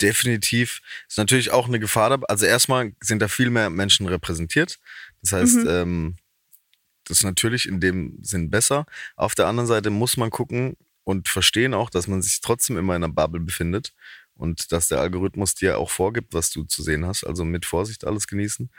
Definitiv. 0.00 0.80
Ist 1.08 1.18
natürlich 1.18 1.50
auch 1.50 1.66
eine 1.66 1.80
Gefahr. 1.80 2.20
Also 2.28 2.44
erstmal 2.46 2.92
sind 3.00 3.20
da 3.22 3.28
viel 3.28 3.48
mehr 3.50 3.70
Menschen 3.70 4.06
repräsentiert. 4.06 4.78
Das 5.22 5.32
heißt, 5.32 5.56
Mhm. 5.56 5.68
ähm, 5.68 6.16
das 7.04 7.18
ist 7.18 7.24
natürlich 7.24 7.66
in 7.68 7.80
dem 7.80 8.18
Sinn 8.22 8.50
besser. 8.50 8.86
Auf 9.16 9.34
der 9.34 9.46
anderen 9.46 9.66
Seite 9.66 9.90
muss 9.90 10.16
man 10.16 10.30
gucken 10.30 10.76
und 11.04 11.28
verstehen 11.28 11.74
auch, 11.74 11.90
dass 11.90 12.08
man 12.08 12.22
sich 12.22 12.40
trotzdem 12.40 12.76
immer 12.78 12.96
in 12.96 13.04
einer 13.04 13.12
Bubble 13.12 13.40
befindet 13.40 13.92
und 14.34 14.72
dass 14.72 14.88
der 14.88 15.00
Algorithmus 15.00 15.54
dir 15.54 15.78
auch 15.78 15.90
vorgibt, 15.90 16.34
was 16.34 16.50
du 16.50 16.64
zu 16.64 16.82
sehen 16.82 17.06
hast. 17.06 17.24
Also 17.24 17.44
mit 17.44 17.66
Vorsicht 17.66 18.04
alles 18.06 18.26
genießen. 18.26 18.70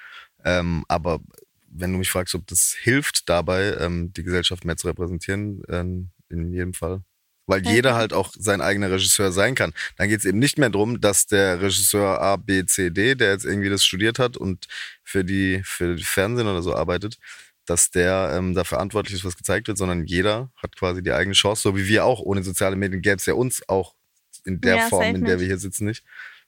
Ähm, 0.43 0.85
aber 0.87 1.19
wenn 1.67 1.91
du 1.91 1.97
mich 1.97 2.09
fragst, 2.09 2.35
ob 2.35 2.47
das 2.47 2.73
hilft 2.73 3.29
dabei, 3.29 3.75
ähm, 3.79 4.13
die 4.13 4.23
Gesellschaft 4.23 4.65
mehr 4.65 4.77
zu 4.77 4.87
repräsentieren, 4.87 5.61
ähm, 5.69 6.09
in 6.29 6.51
jedem 6.51 6.73
Fall. 6.73 7.01
Weil 7.47 7.63
Ja, 7.65 7.71
jeder 7.73 7.95
halt 7.95 8.11
auch 8.13 8.33
sein 8.37 8.61
eigener 8.61 8.89
Regisseur 8.89 9.31
sein 9.31 9.53
kann. 9.55 9.73
Dann 9.97 10.09
geht 10.09 10.19
es 10.19 10.25
eben 10.25 10.39
nicht 10.39 10.57
mehr 10.57 10.69
darum, 10.71 10.99
dass 10.99 11.27
der 11.27 11.61
Regisseur 11.61 12.19
A, 12.19 12.37
B, 12.37 12.65
C, 12.65 12.89
D, 12.89 13.13
der 13.15 13.31
jetzt 13.31 13.45
irgendwie 13.45 13.69
das 13.69 13.85
studiert 13.85 14.17
hat 14.17 14.35
und 14.35 14.65
für 15.03 15.23
die 15.23 15.61
für 15.63 15.97
Fernsehen 15.99 16.47
oder 16.47 16.63
so 16.63 16.75
arbeitet, 16.75 17.17
dass 17.65 17.91
der 17.91 18.31
ähm, 18.33 18.53
da 18.53 18.63
verantwortlich 18.63 19.15
ist, 19.15 19.25
was 19.25 19.37
gezeigt 19.37 19.67
wird, 19.67 19.77
sondern 19.77 20.05
jeder 20.05 20.51
hat 20.55 20.75
quasi 20.75 21.01
die 21.03 21.11
eigene 21.11 21.33
Chance, 21.33 21.61
so 21.63 21.75
wie 21.75 21.87
wir 21.87 22.05
auch. 22.05 22.19
Ohne 22.21 22.43
soziale 22.43 22.75
Medien 22.75 23.01
gäbe 23.01 23.15
es 23.17 23.25
ja 23.25 23.33
uns 23.33 23.67
auch 23.67 23.95
in 24.43 24.61
der 24.61 24.75
Ja, 24.77 24.87
Form, 24.89 25.03
in 25.15 25.23
der 25.25 25.35
nicht. 25.35 25.39
wir 25.41 25.47
hier 25.47 25.57
sitzen, 25.57 25.85
nicht. 25.85 26.03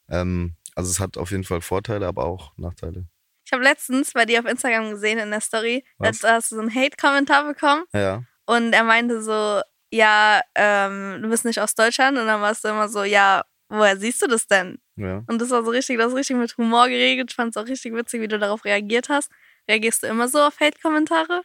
Ähm, 0.10 0.56
also 0.75 0.89
es 0.91 0.99
hat 0.99 1.17
auf 1.17 1.32
jeden 1.32 1.43
Fall 1.43 1.62
Vorteile, 1.62 2.06
aber 2.08 2.25
auch 2.25 2.53
Nachteile. 2.58 3.06
Ich 3.45 3.51
habe 3.53 3.63
letztens 3.63 4.12
bei 4.13 4.25
dir 4.25 4.39
auf 4.41 4.45
Instagram 4.45 4.91
gesehen 4.91 5.19
in 5.19 5.32
der 5.32 5.41
Story, 5.41 5.84
Was? 5.97 6.19
da 6.19 6.34
hast 6.34 6.51
du 6.51 6.56
so 6.56 6.62
einen 6.62 6.73
Hate-Kommentar 6.73 7.45
bekommen 7.51 7.84
Ja. 7.93 8.23
und 8.45 8.73
er 8.73 8.84
meinte 8.84 9.21
so, 9.21 9.62
ja, 9.89 10.41
ähm, 10.53 11.19
du 11.21 11.30
bist 11.30 11.45
nicht 11.45 11.60
aus 11.62 11.73
Deutschland 11.73 12.17
und 12.17 12.27
dann 12.27 12.41
warst 12.41 12.63
du 12.65 12.67
immer 12.67 12.89
so, 12.89 13.03
ja, 13.03 13.43
woher 13.69 13.97
siehst 13.97 14.21
du 14.21 14.27
das 14.27 14.47
denn? 14.47 14.77
Ja. 14.97 15.23
Und 15.27 15.39
das 15.41 15.49
war 15.49 15.63
so 15.63 15.71
richtig, 15.71 15.97
das 15.97 16.10
ist 16.10 16.15
richtig 16.17 16.36
mit 16.38 16.58
Humor 16.58 16.88
geregelt. 16.89 17.30
Ich 17.32 17.36
fand 17.36 17.56
es 17.56 17.58
auch 17.62 17.67
richtig 17.67 17.93
witzig, 17.93 18.21
wie 18.21 18.27
du 18.27 18.38
darauf 18.38 18.65
reagiert 18.65 19.08
hast. 19.10 19.32
Reagierst 19.69 20.03
du 20.03 20.08
immer 20.08 20.27
so 20.27 20.39
auf 20.39 20.60
Hate-Kommentare? 20.60 21.41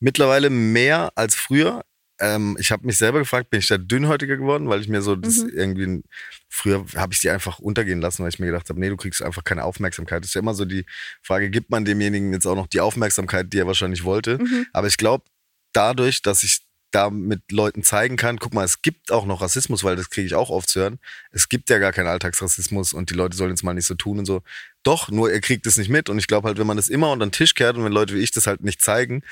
Mittlerweile 0.00 0.50
mehr 0.50 1.12
als 1.14 1.34
früher. 1.34 1.84
Ähm, 2.18 2.56
ich 2.60 2.70
habe 2.70 2.86
mich 2.86 2.98
selber 2.98 3.18
gefragt, 3.18 3.50
bin 3.50 3.60
ich 3.60 3.66
da 3.68 3.78
dünnhäutiger 3.78 4.36
geworden, 4.36 4.68
weil 4.68 4.80
ich 4.80 4.88
mir 4.88 5.00
so 5.02 5.16
das 5.16 5.38
Mhm. 5.38 5.50
irgendwie 5.54 6.02
früher 6.48 6.84
habe 6.96 7.12
ich 7.14 7.20
die 7.20 7.30
einfach 7.30 7.58
untergehen 7.58 8.00
lassen, 8.00 8.22
weil 8.22 8.28
ich 8.30 8.38
mir 8.38 8.46
gedacht 8.46 8.68
habe, 8.68 8.78
nee, 8.80 8.88
du 8.90 8.96
kriegst 8.96 9.22
einfach 9.22 9.44
keine 9.44 9.64
Aufmerksamkeit. 9.64 10.22
Das 10.22 10.30
ist 10.30 10.34
ja 10.34 10.40
immer 10.40 10.54
so 10.54 10.64
die 10.66 10.84
Frage, 11.22 11.48
gibt 11.50 11.70
man 11.70 11.84
demjenigen 11.84 12.32
jetzt 12.32 12.46
auch 12.46 12.56
noch 12.56 12.66
die 12.66 12.80
Aufmerksamkeit, 12.80 13.52
die 13.52 13.58
er 13.58 13.66
wahrscheinlich 13.66 14.04
wollte? 14.04 14.38
Mhm. 14.38 14.66
Aber 14.72 14.86
ich 14.86 14.96
glaube, 14.98 15.24
dadurch, 15.72 16.20
dass 16.22 16.42
ich 16.42 16.60
da 16.90 17.10
mit 17.10 17.52
Leuten 17.52 17.82
zeigen 17.82 18.16
kann, 18.16 18.38
guck 18.38 18.54
mal, 18.54 18.64
es 18.64 18.82
gibt 18.82 19.12
auch 19.12 19.26
noch 19.26 19.40
Rassismus, 19.40 19.84
weil 19.84 19.96
das 19.96 20.10
kriege 20.10 20.26
ich 20.26 20.34
auch 20.34 20.50
oft 20.50 20.68
zu 20.68 20.80
hören. 20.80 20.98
Es 21.30 21.48
gibt 21.48 21.70
ja 21.70 21.78
gar 21.78 21.92
keinen 21.92 22.08
Alltagsrassismus 22.08 22.92
und 22.92 23.10
die 23.10 23.14
Leute 23.14 23.36
sollen 23.36 23.50
jetzt 23.50 23.62
mal 23.62 23.74
nicht 23.74 23.86
so 23.86 23.94
tun 23.94 24.18
und 24.18 24.26
so. 24.26 24.42
Doch, 24.82 25.08
nur 25.10 25.32
ihr 25.32 25.40
kriegt 25.40 25.66
es 25.66 25.76
nicht 25.76 25.88
mit. 25.88 26.08
Und 26.08 26.18
ich 26.18 26.26
glaube 26.26 26.48
halt, 26.48 26.58
wenn 26.58 26.66
man 26.66 26.76
das 26.76 26.88
immer 26.88 27.12
unter 27.12 27.26
den 27.26 27.32
Tisch 27.32 27.54
kehrt 27.54 27.76
und 27.76 27.84
wenn 27.84 27.92
Leute 27.92 28.14
wie 28.14 28.20
ich 28.20 28.32
das 28.32 28.46
halt 28.46 28.62
nicht 28.62 28.80
zeigen, 28.82 29.22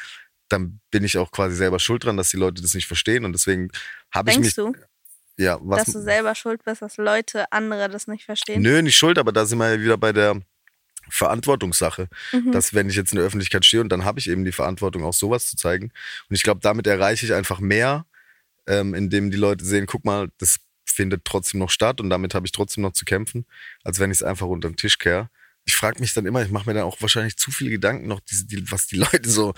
dann 0.49 0.81
bin 0.91 1.05
ich 1.05 1.19
auch 1.19 1.31
quasi 1.31 1.57
selber 1.57 1.79
schuld 1.79 2.05
dran, 2.05 2.17
dass 2.17 2.31
die 2.31 2.37
Leute 2.37 2.63
das 2.63 2.75
nicht 2.75 2.87
verstehen. 2.87 3.25
Und 3.25 3.33
deswegen 3.33 3.71
habe 4.13 4.31
ich 4.31 4.37
Denkst 4.37 4.47
mich. 4.47 4.55
du, 4.55 4.73
Ja, 5.37 5.59
was. 5.61 5.85
dass 5.85 5.95
du 5.95 6.01
selber 6.01 6.35
schuld 6.35 6.65
bist, 6.65 6.83
dass 6.83 6.97
Leute 6.97 7.51
andere 7.53 7.89
das 7.89 8.07
nicht 8.07 8.25
verstehen? 8.25 8.63
Nö, 8.63 8.81
nicht 8.83 8.97
schuld, 8.97 9.19
aber 9.19 9.33
da 9.33 9.47
sind 9.47 9.59
wir 9.59 9.75
ja 9.75 9.81
wieder 9.81 9.99
bei 9.99 10.13
der 10.13 10.41
Verantwortungssache. 11.11 12.09
Mhm. 12.33 12.53
Dass 12.53 12.75
wenn 12.75 12.89
ich 12.89 12.97
jetzt 12.97 13.13
in 13.13 13.17
der 13.17 13.27
Öffentlichkeit 13.27 13.65
stehe 13.65 13.81
und 13.81 13.89
dann 13.91 14.05
habe 14.05 14.19
ich 14.21 14.29
eben 14.29 14.45
die 14.45 14.53
Verantwortung, 14.53 15.05
auch 15.05 15.15
sowas 15.15 15.47
zu 15.47 15.57
zeigen. 15.57 15.93
Und 16.29 16.37
ich 16.37 16.43
glaube, 16.43 16.61
damit 16.63 16.87
erreiche 16.87 17.27
ich 17.27 17.33
einfach 17.35 17.61
mehr, 17.61 18.07
ähm, 18.67 18.95
indem 18.95 19.31
die 19.31 19.37
Leute 19.37 19.65
sehen, 19.65 19.87
guck 19.87 20.05
mal, 20.05 20.29
das 20.39 20.61
findet 20.85 21.25
trotzdem 21.25 21.61
noch 21.61 21.71
statt 21.71 22.01
und 22.01 22.11
damit 22.11 22.35
habe 22.35 22.47
ich 22.47 22.53
trotzdem 22.53 22.83
noch 22.83 22.93
zu 22.93 23.05
kämpfen, 23.05 23.47
als 23.85 24.01
wenn 24.01 24.11
ich 24.11 24.19
es 24.19 24.23
einfach 24.23 24.47
unter 24.47 24.69
den 24.69 24.77
Tisch 24.77 24.99
kehre. 24.99 25.31
Ich 25.65 25.77
frage 25.77 26.01
mich 26.01 26.15
dann 26.15 26.27
immer, 26.27 26.43
ich 26.43 26.51
mache 26.51 26.69
mir 26.69 26.75
dann 26.75 26.85
auch 26.85 27.01
wahrscheinlich 27.01 27.37
zu 27.37 27.51
viele 27.51 27.71
Gedanken 27.71 28.09
noch, 28.09 28.21
die, 28.21 28.47
die, 28.47 28.71
was 28.71 28.87
die 28.87 28.97
Leute 29.13 29.29
so, 29.29 29.55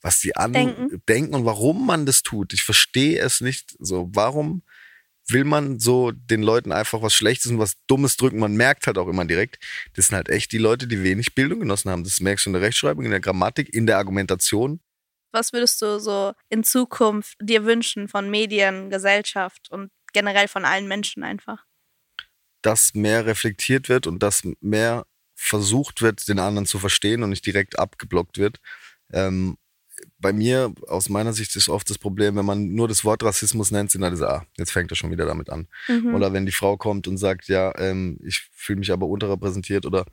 was 0.00 0.20
die 0.20 0.36
an 0.36 0.52
Denken. 0.52 1.02
denken 1.08 1.34
und 1.34 1.44
warum 1.46 1.86
man 1.86 2.06
das 2.06 2.22
tut. 2.22 2.52
Ich 2.52 2.62
verstehe 2.62 3.18
es 3.20 3.40
nicht. 3.40 3.74
So, 3.80 4.10
warum 4.12 4.62
will 5.28 5.44
man 5.44 5.78
so 5.78 6.10
den 6.12 6.42
Leuten 6.42 6.72
einfach 6.72 7.02
was 7.02 7.14
Schlechtes 7.14 7.50
und 7.50 7.58
was 7.58 7.76
Dummes 7.86 8.16
drücken? 8.16 8.38
Man 8.38 8.56
merkt 8.56 8.86
halt 8.86 8.98
auch 8.98 9.08
immer 9.08 9.24
direkt, 9.24 9.58
das 9.94 10.08
sind 10.08 10.16
halt 10.16 10.28
echt 10.28 10.52
die 10.52 10.58
Leute, 10.58 10.86
die 10.86 11.02
wenig 11.02 11.34
Bildung 11.34 11.60
genossen 11.60 11.90
haben. 11.90 12.04
Das 12.04 12.20
merkst 12.20 12.46
du 12.46 12.50
in 12.50 12.54
der 12.54 12.62
Rechtschreibung, 12.62 13.04
in 13.04 13.10
der 13.10 13.20
Grammatik, 13.20 13.72
in 13.74 13.86
der 13.86 13.98
Argumentation. 13.98 14.80
Was 15.32 15.52
würdest 15.52 15.82
du 15.82 15.98
so 15.98 16.32
in 16.48 16.62
Zukunft 16.62 17.36
dir 17.40 17.64
wünschen 17.64 18.08
von 18.08 18.30
Medien, 18.30 18.90
Gesellschaft 18.90 19.70
und 19.70 19.90
generell 20.12 20.46
von 20.46 20.64
allen 20.64 20.86
Menschen 20.86 21.24
einfach? 21.24 21.64
dass 22.64 22.94
mehr 22.94 23.26
reflektiert 23.26 23.88
wird 23.88 24.06
und 24.06 24.22
dass 24.22 24.42
mehr 24.60 25.06
versucht 25.34 26.00
wird, 26.00 26.26
den 26.28 26.38
anderen 26.38 26.66
zu 26.66 26.78
verstehen 26.78 27.22
und 27.22 27.30
nicht 27.30 27.44
direkt 27.44 27.78
abgeblockt 27.78 28.38
wird. 28.38 28.58
Ähm, 29.12 29.58
bei 30.24 30.32
mir, 30.32 30.72
aus 30.88 31.10
meiner 31.10 31.34
Sicht, 31.34 31.54
ist 31.54 31.68
oft 31.68 31.90
das 31.90 31.98
Problem, 31.98 32.34
wenn 32.36 32.46
man 32.46 32.72
nur 32.72 32.88
das 32.88 33.04
Wort 33.04 33.22
Rassismus 33.22 33.70
nennt, 33.70 33.90
sind 33.90 34.02
alle 34.02 34.16
so, 34.16 34.24
ah, 34.24 34.46
jetzt 34.56 34.72
fängt 34.72 34.90
er 34.90 34.96
schon 34.96 35.10
wieder 35.10 35.26
damit 35.26 35.50
an. 35.50 35.68
Mhm. 35.86 36.14
Oder 36.14 36.32
wenn 36.32 36.46
die 36.46 36.52
Frau 36.52 36.78
kommt 36.78 37.06
und 37.06 37.18
sagt, 37.18 37.46
ja, 37.48 37.76
ähm, 37.76 38.18
ich 38.24 38.48
fühle 38.54 38.78
mich 38.78 38.90
aber 38.90 39.06
unterrepräsentiert 39.06 39.84
oder 39.84 40.06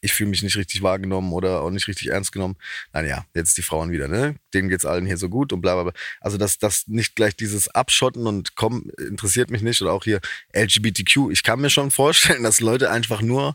ich 0.00 0.14
fühle 0.14 0.30
mich 0.30 0.42
nicht 0.42 0.56
richtig 0.56 0.80
wahrgenommen 0.80 1.34
oder 1.34 1.60
auch 1.60 1.70
nicht 1.70 1.86
richtig 1.86 2.08
ernst 2.08 2.32
genommen. 2.32 2.56
Naja, 2.94 3.26
jetzt 3.34 3.58
die 3.58 3.62
Frauen 3.62 3.90
wieder, 3.90 4.08
ne? 4.08 4.36
Denen 4.54 4.70
geht's 4.70 4.86
allen 4.86 5.04
hier 5.04 5.18
so 5.18 5.28
gut 5.28 5.52
und 5.52 5.60
bla 5.60 5.74
bla 5.74 5.82
bla. 5.82 5.92
Also 6.22 6.38
dass 6.38 6.58
das 6.58 6.86
nicht 6.86 7.14
gleich 7.14 7.36
dieses 7.36 7.68
Abschotten 7.68 8.26
und 8.26 8.56
komm, 8.56 8.90
interessiert 8.96 9.50
mich 9.50 9.60
nicht 9.60 9.82
oder 9.82 9.92
auch 9.92 10.04
hier 10.04 10.20
LGBTQ. 10.54 11.30
Ich 11.30 11.42
kann 11.42 11.60
mir 11.60 11.70
schon 11.70 11.90
vorstellen, 11.90 12.42
dass 12.42 12.60
Leute 12.60 12.90
einfach 12.90 13.20
nur 13.20 13.54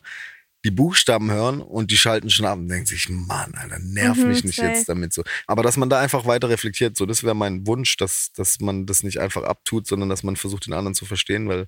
die 0.64 0.72
Buchstaben 0.72 1.32
hören 1.32 1.60
und 1.62 1.90
die 1.92 1.98
schalten 1.98 2.30
schon 2.30 2.46
ab 2.46 2.58
und 2.60 2.68
denken 2.68 2.86
sich, 2.86 3.10
Mann, 3.10 3.54
Alter, 3.56 3.80
nerv 3.80 4.18
Mhm, 4.18 4.28
mich 4.28 4.44
nicht 4.44 4.58
safe. 4.58 4.70
jetzt 4.70 4.90
damit 4.90 5.12
so. 5.14 5.24
Aber 5.48 5.64
dass 5.64 5.78
man 5.78 5.90
da 5.90 6.00
einfach 6.00 6.26
weiter 6.26 6.50
reflektiert, 6.50 6.96
so, 6.96 7.06
das 7.06 7.24
wäre 7.24 7.36
mein 7.36 7.66
Wunsch, 7.66 7.98
dass, 7.98 8.32
dass 8.34 8.60
man 8.60 8.86
das 8.86 9.02
nicht 9.04 9.20
einfach 9.20 9.44
abtut, 9.44 9.88
sondern 9.88 10.10
dass 10.10 10.24
man 10.24 10.36
versucht, 10.36 10.68
den 10.68 10.74
anderen 10.74 10.94
zu 10.94 11.06
verstehen, 11.06 11.48
weil 11.50 11.68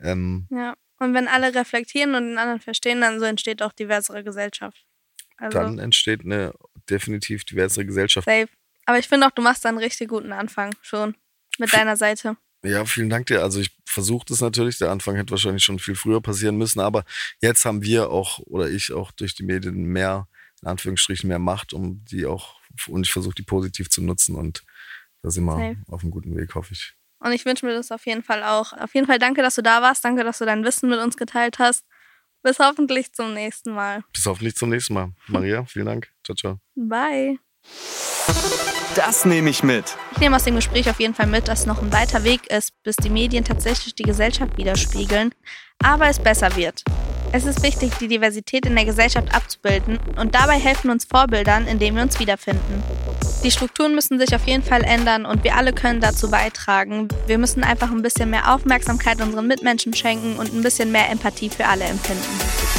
ähm, 0.00 0.46
Ja. 0.50 0.74
Und 0.98 1.14
wenn 1.14 1.28
alle 1.28 1.54
reflektieren 1.54 2.14
und 2.14 2.24
den 2.28 2.38
anderen 2.38 2.60
verstehen, 2.60 3.00
dann 3.00 3.18
so 3.18 3.24
entsteht 3.24 3.62
auch 3.62 3.72
diversere 3.72 4.22
Gesellschaft. 4.22 4.84
Also 5.38 5.58
dann 5.58 5.78
entsteht 5.78 6.20
eine 6.24 6.52
definitiv 6.90 7.44
diversere 7.44 7.86
Gesellschaft. 7.86 8.26
safe. 8.26 8.48
Aber 8.84 8.98
ich 8.98 9.08
finde 9.08 9.26
auch, 9.26 9.30
du 9.30 9.40
machst 9.40 9.64
da 9.64 9.70
einen 9.70 9.78
richtig 9.78 10.08
guten 10.08 10.32
Anfang 10.32 10.74
schon 10.82 11.16
mit 11.58 11.72
deiner 11.72 11.96
Seite. 11.96 12.36
Ja, 12.62 12.84
vielen 12.84 13.08
Dank 13.08 13.26
dir. 13.26 13.42
Also 13.42 13.60
ich 13.60 13.70
versuche 13.86 14.26
das 14.28 14.40
natürlich. 14.40 14.78
Der 14.78 14.90
Anfang 14.90 15.16
hätte 15.16 15.30
wahrscheinlich 15.30 15.64
schon 15.64 15.78
viel 15.78 15.94
früher 15.94 16.20
passieren 16.20 16.56
müssen, 16.56 16.80
aber 16.80 17.04
jetzt 17.40 17.64
haben 17.64 17.82
wir 17.82 18.10
auch 18.10 18.38
oder 18.40 18.68
ich 18.68 18.92
auch 18.92 19.12
durch 19.12 19.34
die 19.34 19.44
Medien 19.44 19.84
mehr, 19.84 20.28
in 20.62 20.68
Anführungsstrichen, 20.68 21.28
mehr 21.28 21.38
Macht, 21.38 21.72
um 21.72 22.04
die 22.04 22.26
auch, 22.26 22.60
und 22.86 23.06
ich 23.06 23.12
versuche 23.12 23.34
die 23.34 23.42
positiv 23.42 23.88
zu 23.88 24.02
nutzen 24.02 24.34
und 24.34 24.62
da 25.22 25.30
sind 25.30 25.44
wir 25.44 25.76
auf 25.88 26.02
einem 26.02 26.10
guten 26.10 26.36
Weg, 26.36 26.54
hoffe 26.54 26.72
ich. 26.72 26.94
Und 27.18 27.32
ich 27.32 27.44
wünsche 27.44 27.66
mir 27.66 27.74
das 27.74 27.92
auf 27.92 28.06
jeden 28.06 28.22
Fall 28.22 28.42
auch. 28.42 28.72
Auf 28.72 28.94
jeden 28.94 29.06
Fall 29.06 29.18
danke, 29.18 29.42
dass 29.42 29.54
du 29.54 29.62
da 29.62 29.82
warst. 29.82 30.04
Danke, 30.04 30.24
dass 30.24 30.38
du 30.38 30.46
dein 30.46 30.64
Wissen 30.64 30.88
mit 30.88 30.98
uns 30.98 31.16
geteilt 31.16 31.58
hast. 31.58 31.84
Bis 32.42 32.58
hoffentlich 32.58 33.12
zum 33.12 33.34
nächsten 33.34 33.72
Mal. 33.72 34.02
Bis 34.14 34.24
hoffentlich 34.24 34.56
zum 34.56 34.70
nächsten 34.70 34.94
Mal. 34.94 35.12
Maria, 35.26 35.64
vielen 35.66 35.86
Dank. 35.86 36.10
Ciao, 36.24 36.34
ciao. 36.34 36.60
Bye. 36.74 37.38
Das 38.96 39.24
nehme 39.24 39.50
ich 39.50 39.62
mit. 39.62 39.96
Ich 40.12 40.18
nehme 40.18 40.34
aus 40.34 40.44
dem 40.44 40.56
Gespräch 40.56 40.90
auf 40.90 40.98
jeden 40.98 41.14
Fall 41.14 41.26
mit, 41.26 41.46
dass 41.46 41.64
noch 41.64 41.80
ein 41.80 41.92
weiter 41.92 42.24
Weg 42.24 42.48
ist, 42.48 42.72
bis 42.82 42.96
die 42.96 43.10
Medien 43.10 43.44
tatsächlich 43.44 43.94
die 43.94 44.02
Gesellschaft 44.02 44.56
widerspiegeln, 44.56 45.32
aber 45.78 46.08
es 46.08 46.18
besser 46.18 46.56
wird. 46.56 46.82
Es 47.32 47.44
ist 47.44 47.62
wichtig, 47.62 47.92
die 48.00 48.08
Diversität 48.08 48.66
in 48.66 48.74
der 48.74 48.84
Gesellschaft 48.84 49.32
abzubilden 49.32 50.00
und 50.16 50.34
dabei 50.34 50.58
helfen 50.58 50.90
uns 50.90 51.04
Vorbildern, 51.04 51.68
indem 51.68 51.94
wir 51.94 52.02
uns 52.02 52.18
wiederfinden. 52.18 52.82
Die 53.44 53.52
Strukturen 53.52 53.94
müssen 53.94 54.18
sich 54.18 54.34
auf 54.34 54.46
jeden 54.46 54.64
Fall 54.64 54.82
ändern 54.82 55.24
und 55.24 55.44
wir 55.44 55.56
alle 55.56 55.72
können 55.72 56.00
dazu 56.00 56.28
beitragen. 56.28 57.06
Wir 57.28 57.38
müssen 57.38 57.62
einfach 57.62 57.90
ein 57.90 58.02
bisschen 58.02 58.30
mehr 58.30 58.52
Aufmerksamkeit 58.52 59.20
unseren 59.22 59.46
Mitmenschen 59.46 59.94
schenken 59.94 60.36
und 60.36 60.52
ein 60.52 60.62
bisschen 60.62 60.90
mehr 60.90 61.08
Empathie 61.08 61.50
für 61.50 61.66
alle 61.66 61.84
empfinden. 61.84 62.69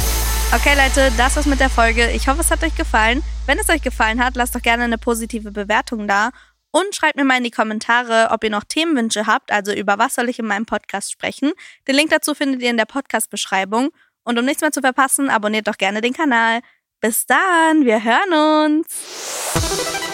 Okay, 0.54 0.74
Leute, 0.76 1.10
das 1.16 1.36
war's 1.36 1.46
mit 1.46 1.60
der 1.60 1.70
Folge. 1.70 2.10
Ich 2.10 2.28
hoffe, 2.28 2.42
es 2.42 2.50
hat 2.50 2.62
euch 2.62 2.76
gefallen. 2.76 3.22
Wenn 3.46 3.58
es 3.58 3.70
euch 3.70 3.80
gefallen 3.80 4.22
hat, 4.22 4.36
lasst 4.36 4.54
doch 4.54 4.60
gerne 4.60 4.84
eine 4.84 4.98
positive 4.98 5.50
Bewertung 5.50 6.06
da. 6.06 6.30
Und 6.70 6.94
schreibt 6.94 7.16
mir 7.16 7.24
mal 7.24 7.38
in 7.38 7.44
die 7.44 7.50
Kommentare, 7.50 8.28
ob 8.30 8.44
ihr 8.44 8.50
noch 8.50 8.64
Themenwünsche 8.64 9.26
habt, 9.26 9.50
also 9.50 9.72
über 9.72 9.98
was 9.98 10.14
soll 10.14 10.28
ich 10.28 10.38
in 10.38 10.46
meinem 10.46 10.66
Podcast 10.66 11.10
sprechen. 11.10 11.52
Den 11.88 11.94
Link 11.94 12.10
dazu 12.10 12.34
findet 12.34 12.60
ihr 12.60 12.68
in 12.68 12.76
der 12.76 12.84
Podcast-Beschreibung. 12.84 13.92
Und 14.24 14.38
um 14.38 14.44
nichts 14.44 14.60
mehr 14.60 14.72
zu 14.72 14.82
verpassen, 14.82 15.30
abonniert 15.30 15.68
doch 15.68 15.78
gerne 15.78 16.02
den 16.02 16.12
Kanal. 16.12 16.60
Bis 17.00 17.24
dann, 17.24 17.86
wir 17.86 18.04
hören 18.04 18.76
uns. 18.76 20.11